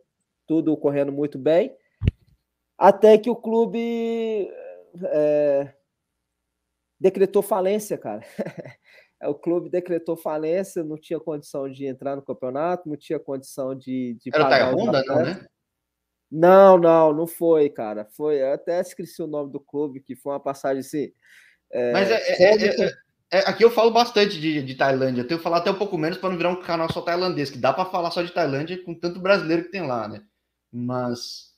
[0.47, 1.71] tudo correndo muito bem.
[2.75, 4.49] Até que o clube
[5.03, 5.71] é,
[6.99, 8.21] decretou falência, cara.
[9.23, 14.15] o clube decretou falência, não tinha condição de entrar no campeonato, não tinha condição de,
[14.21, 15.45] de Era pagar o Honda, não, né?
[16.31, 18.05] Não, não, não foi, cara.
[18.05, 21.11] Foi, eu até esqueci o nome do clube, que foi uma passagem assim.
[21.71, 22.93] É, Mas é, é, é,
[23.31, 25.21] é, aqui eu falo bastante de, de Tailândia.
[25.21, 27.49] Eu tenho que falar até um pouco menos para não virar um canal só tailandês,
[27.49, 30.21] que dá para falar só de Tailândia com tanto brasileiro que tem lá, né?
[30.71, 31.53] Mas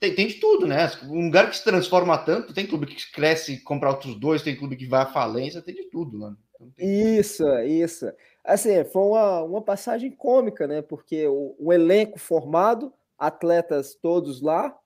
[0.00, 0.90] tem, tem de tudo, né?
[1.04, 4.76] Um lugar que se transforma tanto, tem clube que cresce, compra outros dois, tem clube
[4.76, 6.30] que vai à falência, tem de tudo lá.
[6.30, 6.36] Né?
[6.78, 8.12] Isso, isso.
[8.44, 10.82] Assim, foi uma, uma passagem cômica, né?
[10.82, 14.76] Porque o, o elenco formado, atletas todos lá,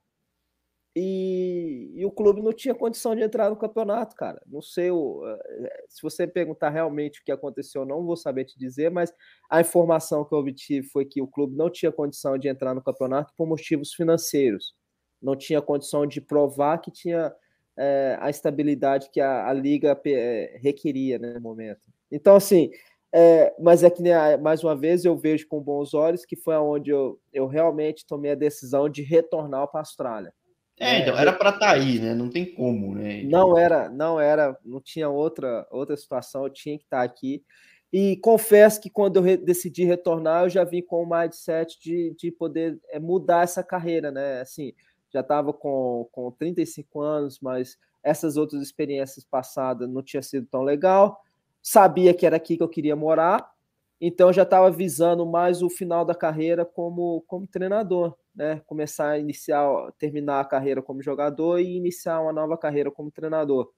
[0.98, 4.40] e, e, o clube não tinha condição de entrar no campeonato, cara.
[4.46, 8.58] Não sei o, eh, se você perguntar realmente o que aconteceu, não vou saber te
[8.58, 9.12] dizer, mas
[9.50, 12.82] a informação que eu obtive foi que o clube não tinha condição de entrar no
[12.82, 14.74] campeonato por motivos financeiros.
[15.20, 17.30] Não tinha condição de provar que tinha
[17.76, 21.80] é, a estabilidade que a, a liga é, requeria né, no momento.
[22.10, 22.70] Então, assim,
[23.12, 24.02] é, mas é que
[24.40, 28.32] mais uma vez eu vejo com bons olhos que foi onde eu, eu realmente tomei
[28.32, 30.32] a decisão de retornar para a Austrália.
[30.78, 32.12] É, então era para estar tá aí, né?
[32.12, 33.22] Não tem como, né?
[33.22, 37.42] Não era, não era, não tinha outra outra situação, eu tinha que estar tá aqui.
[37.90, 42.14] E confesso que quando eu re decidi retornar, eu já vim com o mindset de,
[42.18, 44.42] de poder é, mudar essa carreira, né?
[44.42, 44.74] Assim,
[45.16, 50.62] já estava com, com 35 anos, mas essas outras experiências passadas não tinha sido tão
[50.62, 51.22] legal.
[51.62, 53.50] Sabia que era aqui que eu queria morar,
[53.98, 58.60] então já estava visando mais o final da carreira como, como treinador, né?
[58.66, 59.66] Começar a iniciar,
[59.98, 63.72] terminar a carreira como jogador e iniciar uma nova carreira como treinador.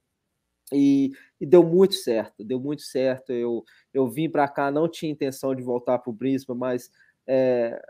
[0.73, 3.33] E, e deu muito certo, deu muito certo.
[3.33, 3.65] Eu,
[3.95, 6.91] eu vim para cá, não tinha intenção de voltar para o Brisbane, mas
[7.29, 7.81] é,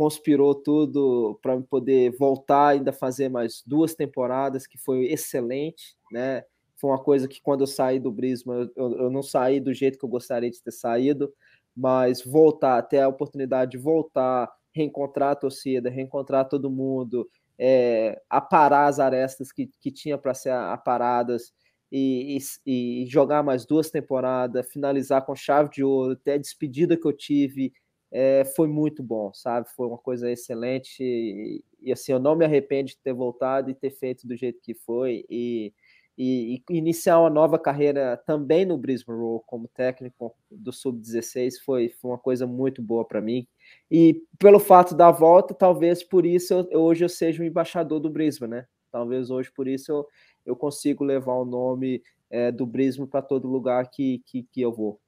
[0.00, 6.42] conspirou tudo para poder voltar, ainda fazer mais duas temporadas, que foi excelente, né?
[6.78, 9.98] Foi uma coisa que quando eu saí do Brisbane, eu, eu não saí do jeito
[9.98, 11.30] que eu gostaria de ter saído,
[11.76, 17.28] mas voltar, ter a oportunidade de voltar, reencontrar a torcida, reencontrar todo mundo,
[17.58, 21.52] é, aparar as arestas que, que tinha para ser aparadas
[21.92, 26.96] e, e, e, jogar mais duas temporadas, finalizar com chave de ouro, até a despedida
[26.96, 27.70] que eu tive
[28.12, 29.68] é, foi muito bom, sabe?
[29.70, 33.74] Foi uma coisa excelente e, e, assim, eu não me arrependo de ter voltado e
[33.74, 35.72] ter feito do jeito que foi e,
[36.18, 41.88] e, e iniciar uma nova carreira também no Brisbane Roar como técnico do Sub-16 foi,
[41.88, 43.46] foi uma coisa muito boa para mim
[43.90, 48.10] e pelo fato da volta, talvez por isso eu, hoje eu seja o embaixador do
[48.10, 48.66] Brisbane, né?
[48.90, 50.06] Talvez hoje por isso eu,
[50.44, 54.72] eu consigo levar o nome é, do Brisbane para todo lugar que, que, que eu
[54.72, 55.00] vou.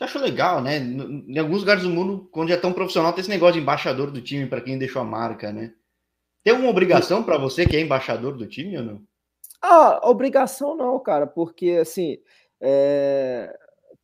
[0.00, 0.78] Eu acho legal, né?
[0.78, 4.20] Em alguns lugares do mundo, onde é tão profissional, tem esse negócio de embaixador do
[4.20, 5.72] time para quem deixou a marca, né?
[6.42, 9.02] Tem alguma obrigação para você que é embaixador do time ou não?
[9.62, 12.18] Ah, obrigação não, cara, porque assim
[12.60, 13.56] é...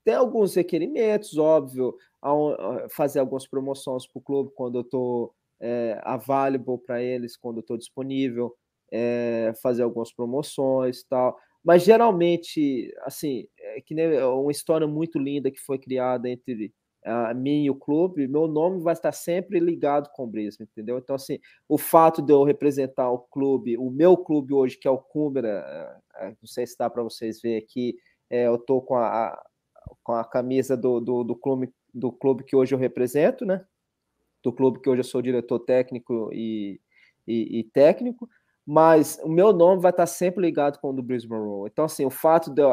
[0.05, 1.95] tem alguns requerimentos, óbvio,
[2.91, 7.62] fazer algumas promoções para o clube quando eu estou é, available para eles, quando eu
[7.62, 8.55] estou disponível,
[8.91, 11.36] é, fazer algumas promoções tal.
[11.62, 13.47] Mas geralmente, assim,
[13.77, 16.73] é que nem é uma história muito linda que foi criada entre
[17.05, 20.99] a mim e o clube, meu nome vai estar sempre ligado com o Brisbane, entendeu?
[20.99, 24.91] Então, assim, o fato de eu representar o clube, o meu clube hoje, que é
[24.91, 27.97] o Cumbra, é, não sei se dá para vocês verem aqui,
[28.29, 29.41] é, eu tô com a,
[30.03, 33.64] com a camisa do, do, do, clube, do clube que hoje eu represento, né?
[34.43, 36.81] Do clube que hoje eu sou diretor técnico e,
[37.27, 38.29] e, e técnico,
[38.66, 41.66] mas o meu nome vai estar sempre ligado com o do Brisbane.
[41.66, 42.71] Então, assim, o fato de eu,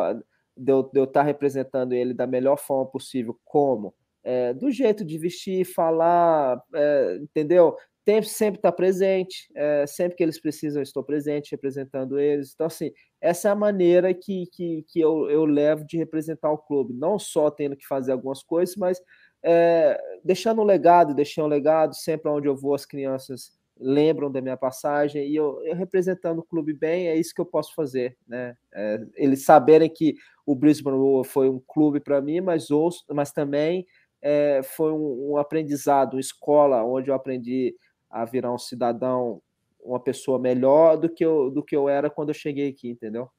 [0.58, 3.94] de eu, estar representando ele da melhor forma possível, como
[4.28, 7.78] é, do jeito de vestir, falar, é, entendeu?
[8.04, 12.52] Tem, sempre estar presente, é, sempre que eles precisam, eu estou presente, representando eles.
[12.54, 12.92] Então, assim,
[13.22, 17.18] essa é a maneira que, que, que eu, eu levo de representar o clube, não
[17.18, 19.02] só tendo que fazer algumas coisas, mas
[19.42, 24.42] é, deixando um legado, deixando um legado, sempre onde eu vou, as crianças lembram da
[24.42, 28.18] minha passagem e eu, eu, representando o clube bem, é isso que eu posso fazer,
[28.28, 28.56] né?
[28.74, 30.16] É, eles saberem que
[30.46, 33.86] o Brisbane Roar foi um clube para mim, mas, ouço, mas também
[34.22, 37.76] é, foi um, um, aprendizado, uma escola onde eu aprendi
[38.10, 39.42] a virar um cidadão,
[39.80, 43.30] uma pessoa melhor do que eu, do que eu era quando eu cheguei aqui, entendeu?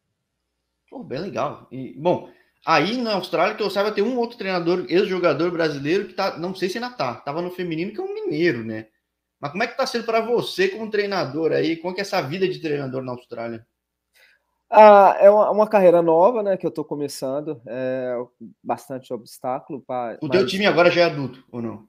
[0.90, 1.66] Pô, bem legal.
[1.70, 2.30] E, bom,
[2.64, 6.54] aí na Austrália, que eu saiba, tem um outro treinador, ex-jogador brasileiro, que tá, não
[6.54, 8.86] sei se ainda tá, tava no feminino, que é um mineiro, né?
[9.40, 11.76] Mas como é que está sendo para você como treinador aí?
[11.76, 13.66] Como é que é essa vida de treinador na Austrália?
[14.70, 17.60] Ah, é uma, uma, carreira nova, né, que eu estou começando.
[17.66, 18.14] É
[18.62, 19.80] bastante obstáculo.
[19.80, 20.38] Pra, o mas...
[20.38, 21.88] teu time agora já é adulto, ou não?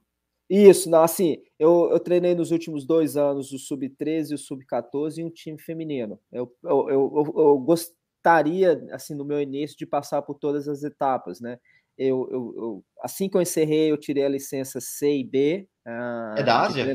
[0.50, 5.20] Isso, não, assim, eu, eu treinei nos últimos dois anos o Sub-13 e o Sub-14
[5.20, 6.20] e um time feminino.
[6.32, 11.40] Eu, eu, eu, eu, gostaria, assim, no meu início, de passar por todas as etapas,
[11.40, 11.60] né?
[11.96, 16.36] Eu, eu, eu assim que eu encerrei, eu tirei a licença C e B, ah,
[16.38, 16.86] é da Ásia?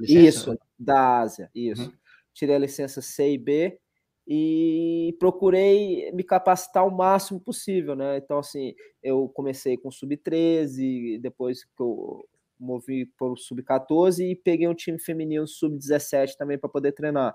[0.00, 1.84] Isso, da Ásia, isso.
[1.84, 1.92] Uhum.
[2.34, 3.78] Tirei a licença C e B
[4.26, 8.18] e procurei me capacitar o máximo possível, né?
[8.18, 12.24] Então, assim, eu comecei com sub-13, depois que eu
[12.58, 17.34] movi para o sub-14 e peguei um time feminino sub-17 também para poder treinar.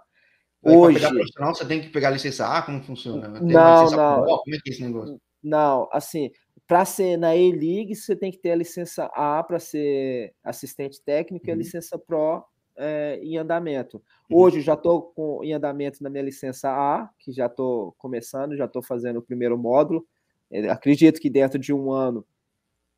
[0.63, 2.61] Hoje, para pegar profissional, você tem que pegar a licença A?
[2.61, 3.31] Como funciona?
[3.31, 4.23] Tem não, não.
[4.25, 5.19] Como é que é esse negócio?
[5.43, 6.31] Não, assim,
[6.67, 11.45] para ser na E-League, você tem que ter a licença A para ser assistente técnico
[11.45, 11.49] uhum.
[11.49, 11.59] e a uhum.
[11.59, 12.43] licença Pro
[12.75, 14.01] é, em andamento.
[14.29, 14.37] Uhum.
[14.37, 15.13] Hoje já estou
[15.43, 19.57] em andamento na minha licença A, que já estou começando, já estou fazendo o primeiro
[19.57, 20.05] módulo.
[20.51, 22.25] É, acredito que dentro de um ano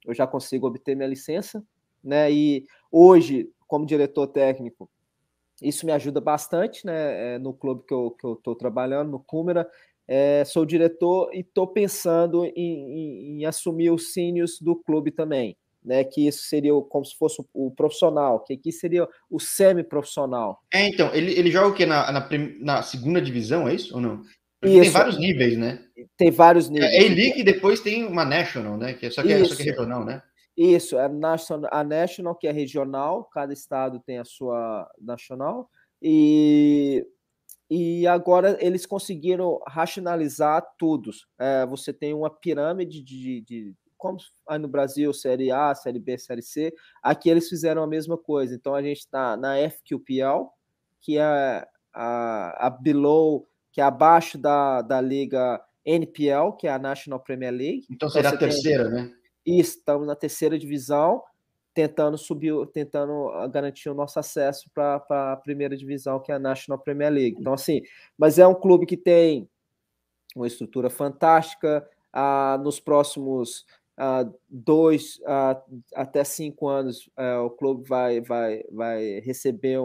[0.06, 1.64] eu já consigo obter minha licença.
[2.04, 2.32] Né?
[2.32, 4.90] E hoje, como diretor técnico,
[5.62, 7.36] isso me ajuda bastante né?
[7.36, 9.70] É, no clube que eu estou trabalhando, no Cúmera
[10.12, 15.56] é, sou diretor e estou pensando em, em, em, assumir os sínios do clube também,
[15.86, 16.04] né?
[16.04, 20.60] Que isso seria como se fosse o, profissional, que aqui seria o semi-profissional.
[20.74, 21.86] É, então, ele, ele joga o quê?
[21.86, 22.28] Na, na,
[22.60, 24.24] na, segunda divisão, é isso ou não?
[24.64, 24.82] Isso.
[24.82, 25.80] Tem vários níveis, né?
[26.18, 26.92] Tem vários níveis.
[26.92, 28.94] É, A-League e depois tem uma National, né?
[28.96, 30.24] Que é só que, é, só que é regional, né?
[30.58, 35.70] Isso, é a National, a National, que é regional, cada estado tem a sua nacional,
[36.02, 37.06] e
[37.70, 41.12] e agora eles conseguiram racionalizar tudo.
[41.38, 44.18] É, você tem uma pirâmide de, de, como
[44.48, 48.56] aí no Brasil, Série A, Série B, Série C, aqui eles fizeram a mesma coisa.
[48.56, 50.50] Então a gente está na FQPL,
[51.00, 56.80] que é a, a below, que é abaixo da, da liga NPL, que é a
[56.80, 57.86] National Premier League.
[57.90, 58.94] Então seria então, a terceira, tem...
[58.94, 59.14] né?
[59.46, 61.22] Isso, estamos na terceira divisão
[61.74, 66.40] tentando subir, tentando ah, garantir o nosso acesso para a primeira divisão, que é a
[66.40, 67.38] National Premier League.
[67.40, 67.82] Então, assim,
[68.18, 69.48] mas é um clube que tem
[70.36, 71.88] uma estrutura fantástica.
[72.12, 73.66] Ah, nos próximos
[73.98, 75.62] ah, dois ah,
[75.96, 79.80] até cinco anos, ah, o clube vai, vai, vai receber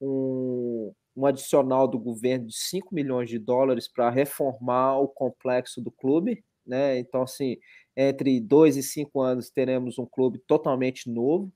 [0.00, 5.90] um, um adicional do governo de 5 milhões de dólares para reformar o complexo do
[5.90, 6.42] clube.
[6.66, 6.98] Né?
[6.98, 7.56] Então, assim,
[7.96, 11.52] entre dois e cinco anos teremos um clube totalmente novo.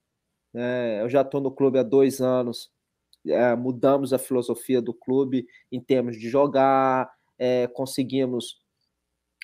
[0.53, 1.03] Né?
[1.03, 2.71] Eu já estou no clube há dois anos,
[3.27, 8.63] é, mudamos a filosofia do clube em termos de jogar, é, conseguimos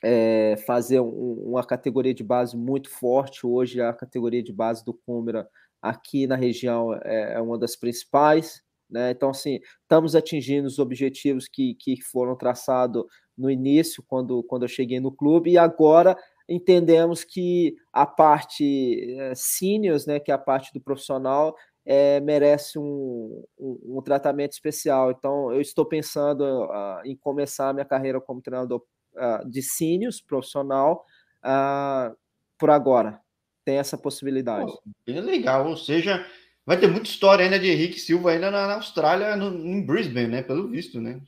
[0.03, 3.47] é, fazer um, uma categoria de base muito forte.
[3.47, 5.49] Hoje, a categoria de base do Cúmera
[5.81, 8.63] aqui na região é, é uma das principais.
[8.89, 9.11] Né?
[9.13, 13.05] Então, assim, estamos atingindo os objetivos que, que foram traçados
[13.37, 16.17] no início, quando, quando eu cheguei no clube, e agora
[16.51, 21.55] entendemos que a parte é, seniors, né, que é a parte do profissional,
[21.87, 25.13] é, merece um, um, um, tratamento especial.
[25.13, 28.83] Então, eu estou pensando uh, em começar a minha carreira como treinador
[29.15, 31.05] uh, de seniors, profissional,
[31.45, 32.15] uh,
[32.59, 33.21] por agora.
[33.65, 34.71] Tem essa possibilidade.
[34.71, 36.27] Pô, legal, ou seja,
[36.71, 40.29] Vai ter muita história ainda de Henrique Silva ainda na, na Austrália, no, em Brisbane,
[40.29, 40.43] né?
[40.43, 41.21] Pelo visto, né?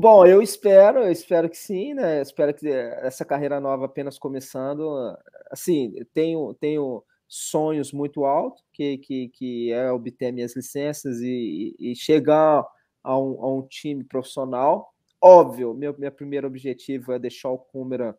[0.00, 2.18] Bom, eu espero, eu espero que sim, né?
[2.18, 4.88] Eu espero que essa carreira nova apenas começando.
[5.50, 11.96] Assim, tenho, tenho sonhos muito altos, que, que, que é obter minhas licenças e, e
[11.96, 12.64] chegar
[13.02, 14.94] a um, a um time profissional.
[15.20, 18.16] Óbvio, meu, meu primeiro objetivo é deixar o Cúmera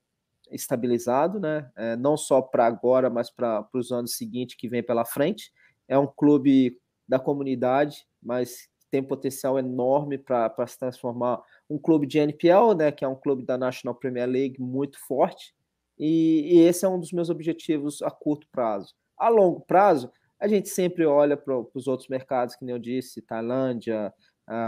[0.52, 1.72] estabilizado, né?
[1.78, 5.50] É, não só para agora, mas para os anos seguintes que vem pela frente.
[5.88, 6.78] É um clube
[7.08, 12.92] da comunidade, mas tem potencial enorme para se transformar um clube de NPL, né?
[12.92, 15.54] Que é um clube da National Premier League muito forte.
[15.98, 18.94] E, e esse é um dos meus objetivos a curto prazo.
[19.18, 23.22] A longo prazo, a gente sempre olha para os outros mercados, que nem eu disse,
[23.22, 24.14] Tailândia,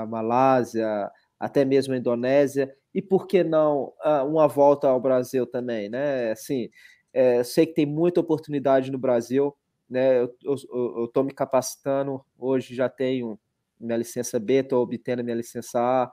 [0.09, 1.09] Malásia,
[1.39, 3.93] até mesmo Indonésia, e por que não
[4.27, 6.31] uma volta ao Brasil também, né?
[6.31, 6.69] Assim,
[7.13, 9.55] é, sei que tem muita oportunidade no Brasil,
[9.89, 10.21] né?
[10.21, 13.39] Eu estou me capacitando, hoje já tenho
[13.81, 16.11] minha licença B, estou obtendo minha licença A,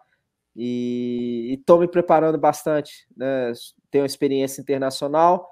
[0.56, 3.52] e estou me preparando bastante, né?
[3.90, 5.48] Tenho experiência internacional,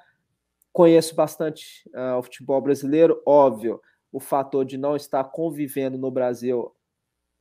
[0.72, 3.80] conheço bastante uh, o futebol brasileiro, óbvio,
[4.12, 6.74] o fator de não estar convivendo no Brasil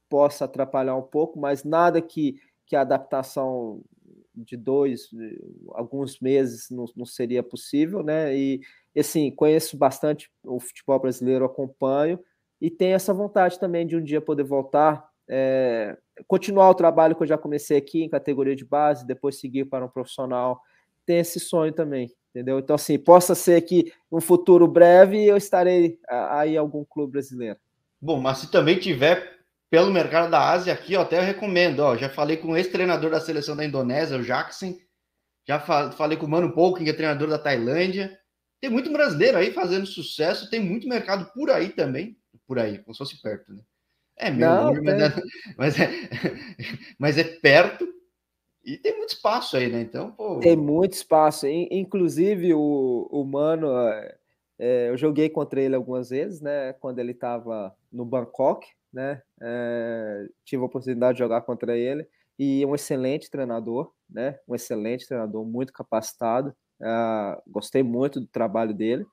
[0.07, 3.81] possa atrapalhar um pouco, mas nada que, que a adaptação
[4.35, 5.09] de dois,
[5.71, 8.37] alguns meses não, não seria possível, né?
[8.37, 8.61] E
[8.95, 12.19] assim, conheço bastante o futebol brasileiro, acompanho
[12.59, 15.97] e tenho essa vontade também de um dia poder voltar, é,
[16.27, 19.85] continuar o trabalho que eu já comecei aqui em categoria de base, depois seguir para
[19.85, 20.61] um profissional.
[21.05, 22.57] Tem esse sonho também, entendeu?
[22.59, 27.59] Então, assim, possa ser que um futuro breve eu estarei aí em algum clube brasileiro.
[28.01, 29.35] Bom, mas se também tiver
[29.69, 33.11] pelo mercado da Ásia aqui, ó, até eu recomendo, ó, já falei com o ex-treinador
[33.11, 34.75] da seleção da Indonésia, o Jackson,
[35.47, 38.17] já falei com o Mano Pouco, que é treinador da Tailândia.
[38.59, 42.17] Tem muito brasileiro aí fazendo sucesso, tem muito mercado por aí também,
[42.47, 43.61] por aí, como se fosse perto, né?
[44.17, 45.23] É meu, Não, mas, é,
[45.57, 45.89] mas, é,
[46.97, 47.87] mas é perto
[48.63, 49.81] e tem muito espaço aí, né?
[49.81, 50.39] Então, pô...
[50.39, 51.45] Tem muito espaço.
[51.47, 53.67] Inclusive, o, o Mano,
[54.57, 56.73] é, eu joguei contra ele algumas vezes, né?
[56.73, 59.21] Quando ele estava no Bangkok, né?
[59.39, 62.07] É, tive a oportunidade de jogar contra ele
[62.39, 64.39] e um excelente treinador, né?
[64.47, 66.49] Um excelente treinador, muito capacitado.
[66.81, 69.05] Uh, gostei muito do trabalho dele.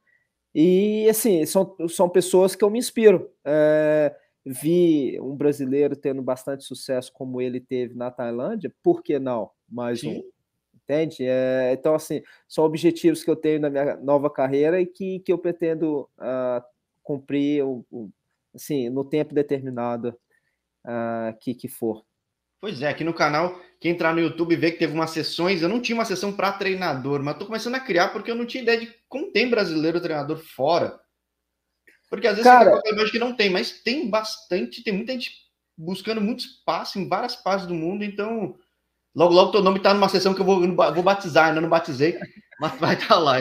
[0.55, 3.31] E assim, são, são pessoas que eu me inspiro.
[3.45, 9.51] É, vi um brasileiro tendo bastante sucesso como ele teve na Tailândia, por que não?
[9.69, 10.19] Mais Sim.
[10.19, 10.33] um.
[10.75, 11.25] Entende?
[11.25, 15.33] É, então, assim, são objetivos que eu tenho na minha nova carreira e que, que
[15.33, 16.63] eu pretendo uh,
[17.03, 18.11] cumprir o, o
[18.55, 20.09] assim, no tempo determinado
[20.85, 22.05] uh, que, que for.
[22.61, 25.69] Pois é, aqui no canal, quem entrar no YouTube vê que teve umas sessões, eu
[25.69, 28.63] não tinha uma sessão para treinador, mas estou começando a criar porque eu não tinha
[28.63, 31.01] ideia de como tem brasileiro treinador fora.
[32.09, 35.33] Porque às vezes Cara, eu acho que não tem, mas tem bastante, tem muita gente
[35.77, 38.55] buscando muito espaço em várias partes do mundo, então
[39.13, 42.17] logo logo teu nome está numa sessão que eu vou, vou batizar, ainda não batizei,
[42.61, 43.39] mas vai estar tá lá.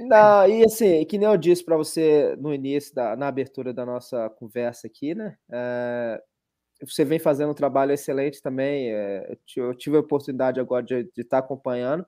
[0.00, 3.86] Não, e assim, que nem eu disse para você no início, da, na abertura da
[3.86, 5.36] nossa conversa aqui, né?
[5.52, 6.20] É,
[6.86, 8.92] você vem fazendo um trabalho excelente também.
[8.92, 12.06] É, eu tive a oportunidade agora de, estar tá acompanhando.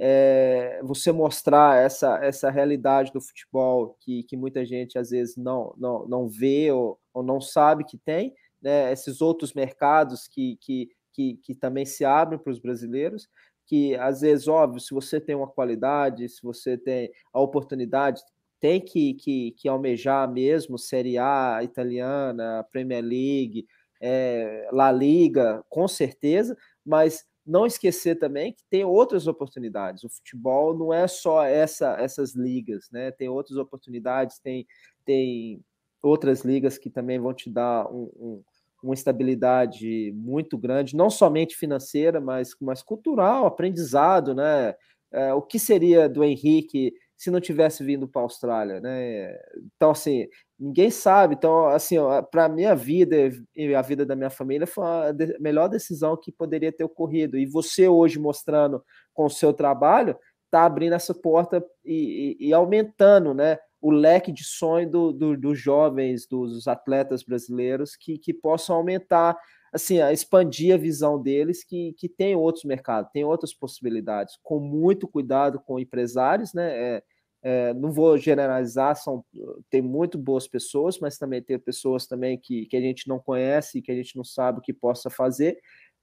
[0.00, 5.74] É, você mostrar essa, essa realidade do futebol que, que muita gente às vezes não,
[5.76, 8.92] não, não vê ou, ou não sabe que tem, né?
[8.92, 13.28] esses outros mercados que, que, que, que também se abrem para os brasileiros
[13.68, 18.22] que às vezes, óbvio, se você tem uma qualidade, se você tem a oportunidade,
[18.58, 23.66] tem que, que, que almejar mesmo Série A italiana, Premier League,
[24.00, 30.04] é, La Liga, com certeza, mas não esquecer também que tem outras oportunidades.
[30.04, 33.10] O futebol não é só essa, essas ligas, né?
[33.10, 34.66] Tem outras oportunidades, tem,
[35.04, 35.62] tem
[36.02, 38.42] outras ligas que também vão te dar um, um
[38.82, 44.74] uma estabilidade muito grande, não somente financeira, mas, mas cultural, aprendizado, né?
[45.10, 49.36] É, o que seria do Henrique se não tivesse vindo para a Austrália, né?
[49.74, 50.28] Então, assim,
[50.58, 51.34] ninguém sabe.
[51.34, 51.96] Então, assim,
[52.30, 56.32] para a minha vida e a vida da minha família foi a melhor decisão que
[56.32, 57.38] poderia ter ocorrido.
[57.38, 58.82] E você hoje mostrando
[59.14, 63.58] com o seu trabalho, está abrindo essa porta e, e, e aumentando, né?
[63.80, 69.38] o leque de sonho do, do, dos jovens, dos atletas brasileiros, que, que possam aumentar,
[69.72, 75.06] assim, expandir a visão deles, que, que tem outros mercados, tem outras possibilidades, com muito
[75.06, 76.76] cuidado com empresários, né?
[76.76, 77.02] É,
[77.42, 79.24] é, não vou generalizar, são,
[79.70, 83.82] tem muito boas pessoas, mas também tem pessoas também que, que a gente não conhece,
[83.82, 85.58] que a gente não sabe o que possa fazer,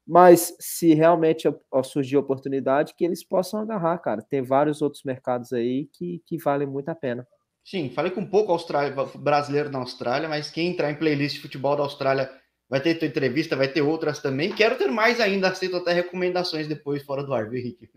[0.08, 1.48] mas se realmente
[1.84, 4.22] surgir oportunidade, que eles possam agarrar, cara.
[4.22, 7.28] Tem vários outros mercados aí que, que valem muito a pena.
[7.64, 11.76] Sim, falei com pouco Austrália, brasileiro na Austrália, mas quem entrar em playlist de futebol
[11.76, 12.30] da Austrália
[12.70, 14.53] vai ter tua entrevista, vai ter outras também.
[14.53, 17.89] Quero ter mais ainda, aceito até recomendações depois fora do ar, viu, Henrique?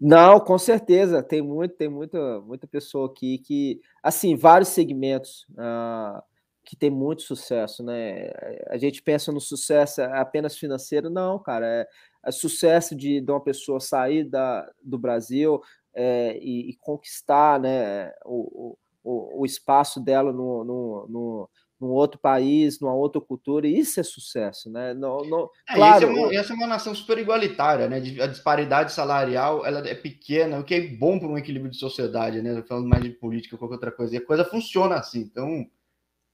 [0.00, 1.22] Não, com certeza.
[1.22, 6.22] Tem muito, tem muita, muita pessoa aqui que, assim, vários segmentos uh,
[6.64, 8.30] que tem muito sucesso, né?
[8.68, 11.66] A gente pensa no sucesso apenas financeiro, não, cara.
[11.66, 11.88] É,
[12.24, 15.60] é sucesso de, de uma pessoa sair da, do Brasil,
[15.94, 21.50] é, e, e, conquistar né, o, o, o espaço dela no, no, no,
[21.82, 24.94] num outro país, numa outra cultura, e isso é sucesso, né?
[24.94, 27.96] No, no, é, claro, essa é, uma, essa é uma nação super igualitária, né?
[27.96, 32.40] A disparidade salarial ela é pequena, o que é bom para um equilíbrio de sociedade,
[32.40, 32.62] né?
[32.62, 35.66] Falando mais de política, qualquer outra coisa, e a coisa funciona assim, então.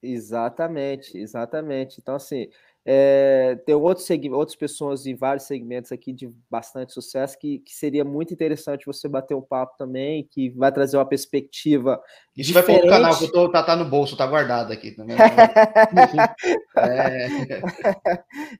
[0.01, 1.99] Exatamente, exatamente.
[1.99, 2.47] Então, assim,
[2.91, 8.03] é, tem outros, outras pessoas em vários segmentos aqui de bastante sucesso que, que, seria
[8.03, 12.01] muito interessante você bater um papo também, que vai trazer uma perspectiva.
[12.35, 12.67] Isso diferente.
[12.67, 15.15] vai para o canal que eu tô, tá, tá no bolso, tá guardado aqui também.
[16.79, 17.61] é.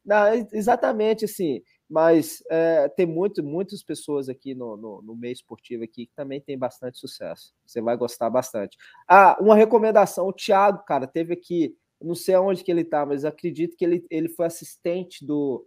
[0.06, 1.64] Não, exatamente assim.
[1.90, 6.40] Mas é, tem muito, muitas pessoas aqui no, no, no, meio esportivo aqui que também
[6.40, 7.52] tem bastante sucesso.
[7.66, 8.78] Você vai gostar bastante.
[9.08, 13.26] Ah, uma recomendação: o Thiago, cara, teve aqui não sei aonde que ele tá, mas
[13.26, 15.66] acredito que ele, ele foi assistente do,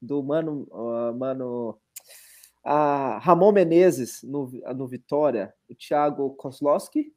[0.00, 1.78] do Mano, uh, Mano
[2.66, 7.12] uh, Ramon Menezes no, no Vitória, o Thiago Kozlowski,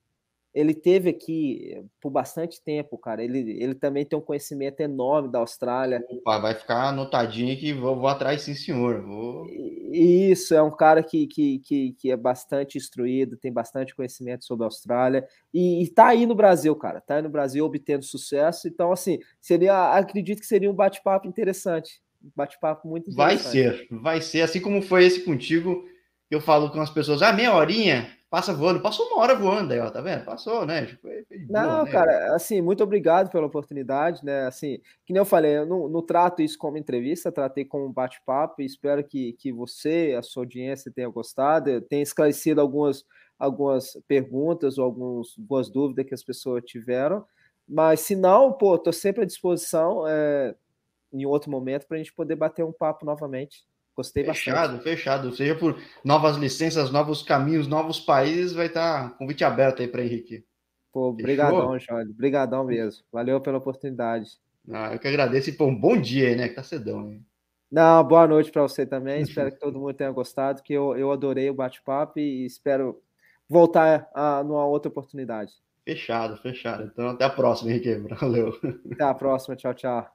[0.56, 3.22] ele teve aqui por bastante tempo, cara.
[3.22, 6.02] Ele, ele também tem um conhecimento enorme da Austrália.
[6.10, 9.02] Opa, vai ficar anotadinho aqui, vou, vou atrás, sim, senhor.
[9.02, 9.46] Vou...
[9.92, 14.64] Isso, é um cara que, que, que, que, é bastante instruído, tem bastante conhecimento sobre
[14.64, 17.02] a Austrália e, e tá aí no Brasil, cara.
[17.02, 18.66] Tá aí no Brasil obtendo sucesso.
[18.66, 22.02] Então, assim, seria, acredito que seria um bate-papo interessante.
[22.24, 23.44] Um bate-papo muito interessante.
[23.44, 24.42] Vai ser, vai ser.
[24.42, 25.84] Assim como foi esse contigo,
[26.30, 29.80] eu falo com as pessoas, ah, meia horinha, passa voando, passou uma hora voando aí,
[29.80, 30.26] ó, tá vendo?
[30.26, 30.88] Passou, né?
[30.88, 31.08] Tipo,
[31.50, 31.92] não, né?
[31.92, 34.46] cara, assim, muito obrigado pela oportunidade, né?
[34.46, 37.94] Assim, que nem eu falei, eu não, não trato isso como entrevista, tratei como um
[37.94, 43.06] bate-papo e espero que, que você, a sua audiência, tenha gostado, tenha esclarecido algumas,
[43.40, 47.26] algumas perguntas ou alguns, algumas dúvidas que as pessoas tiveram.
[47.68, 50.54] Mas se não, pô, tô sempre à disposição é,
[51.14, 53.66] em outro momento para a gente poder bater um papo novamente.
[53.96, 54.84] Gostei fechado, bastante.
[54.84, 55.36] Fechado, fechado.
[55.36, 60.04] Seja por novas licenças, novos caminhos, novos países, vai estar tá convite aberto aí para
[60.04, 60.44] Henrique.
[60.92, 62.14] Pô, brigadão, Jorge.
[62.14, 63.04] Brigadão mesmo.
[63.12, 64.32] Valeu pela oportunidade.
[64.72, 66.50] Ah, eu que agradeço e pô, um bom dia aí, né?
[66.50, 67.26] Que tá cedão, hein?
[67.72, 69.22] Não, boa noite para você também.
[69.24, 73.02] espero que todo mundo tenha gostado, que eu, eu adorei o bate-papo e espero
[73.48, 75.54] voltar a, numa outra oportunidade.
[75.84, 76.90] Fechado, fechado.
[76.92, 77.96] Então até a próxima, Henrique.
[78.20, 78.58] Valeu.
[78.92, 79.56] Até a próxima.
[79.56, 80.15] Tchau, tchau.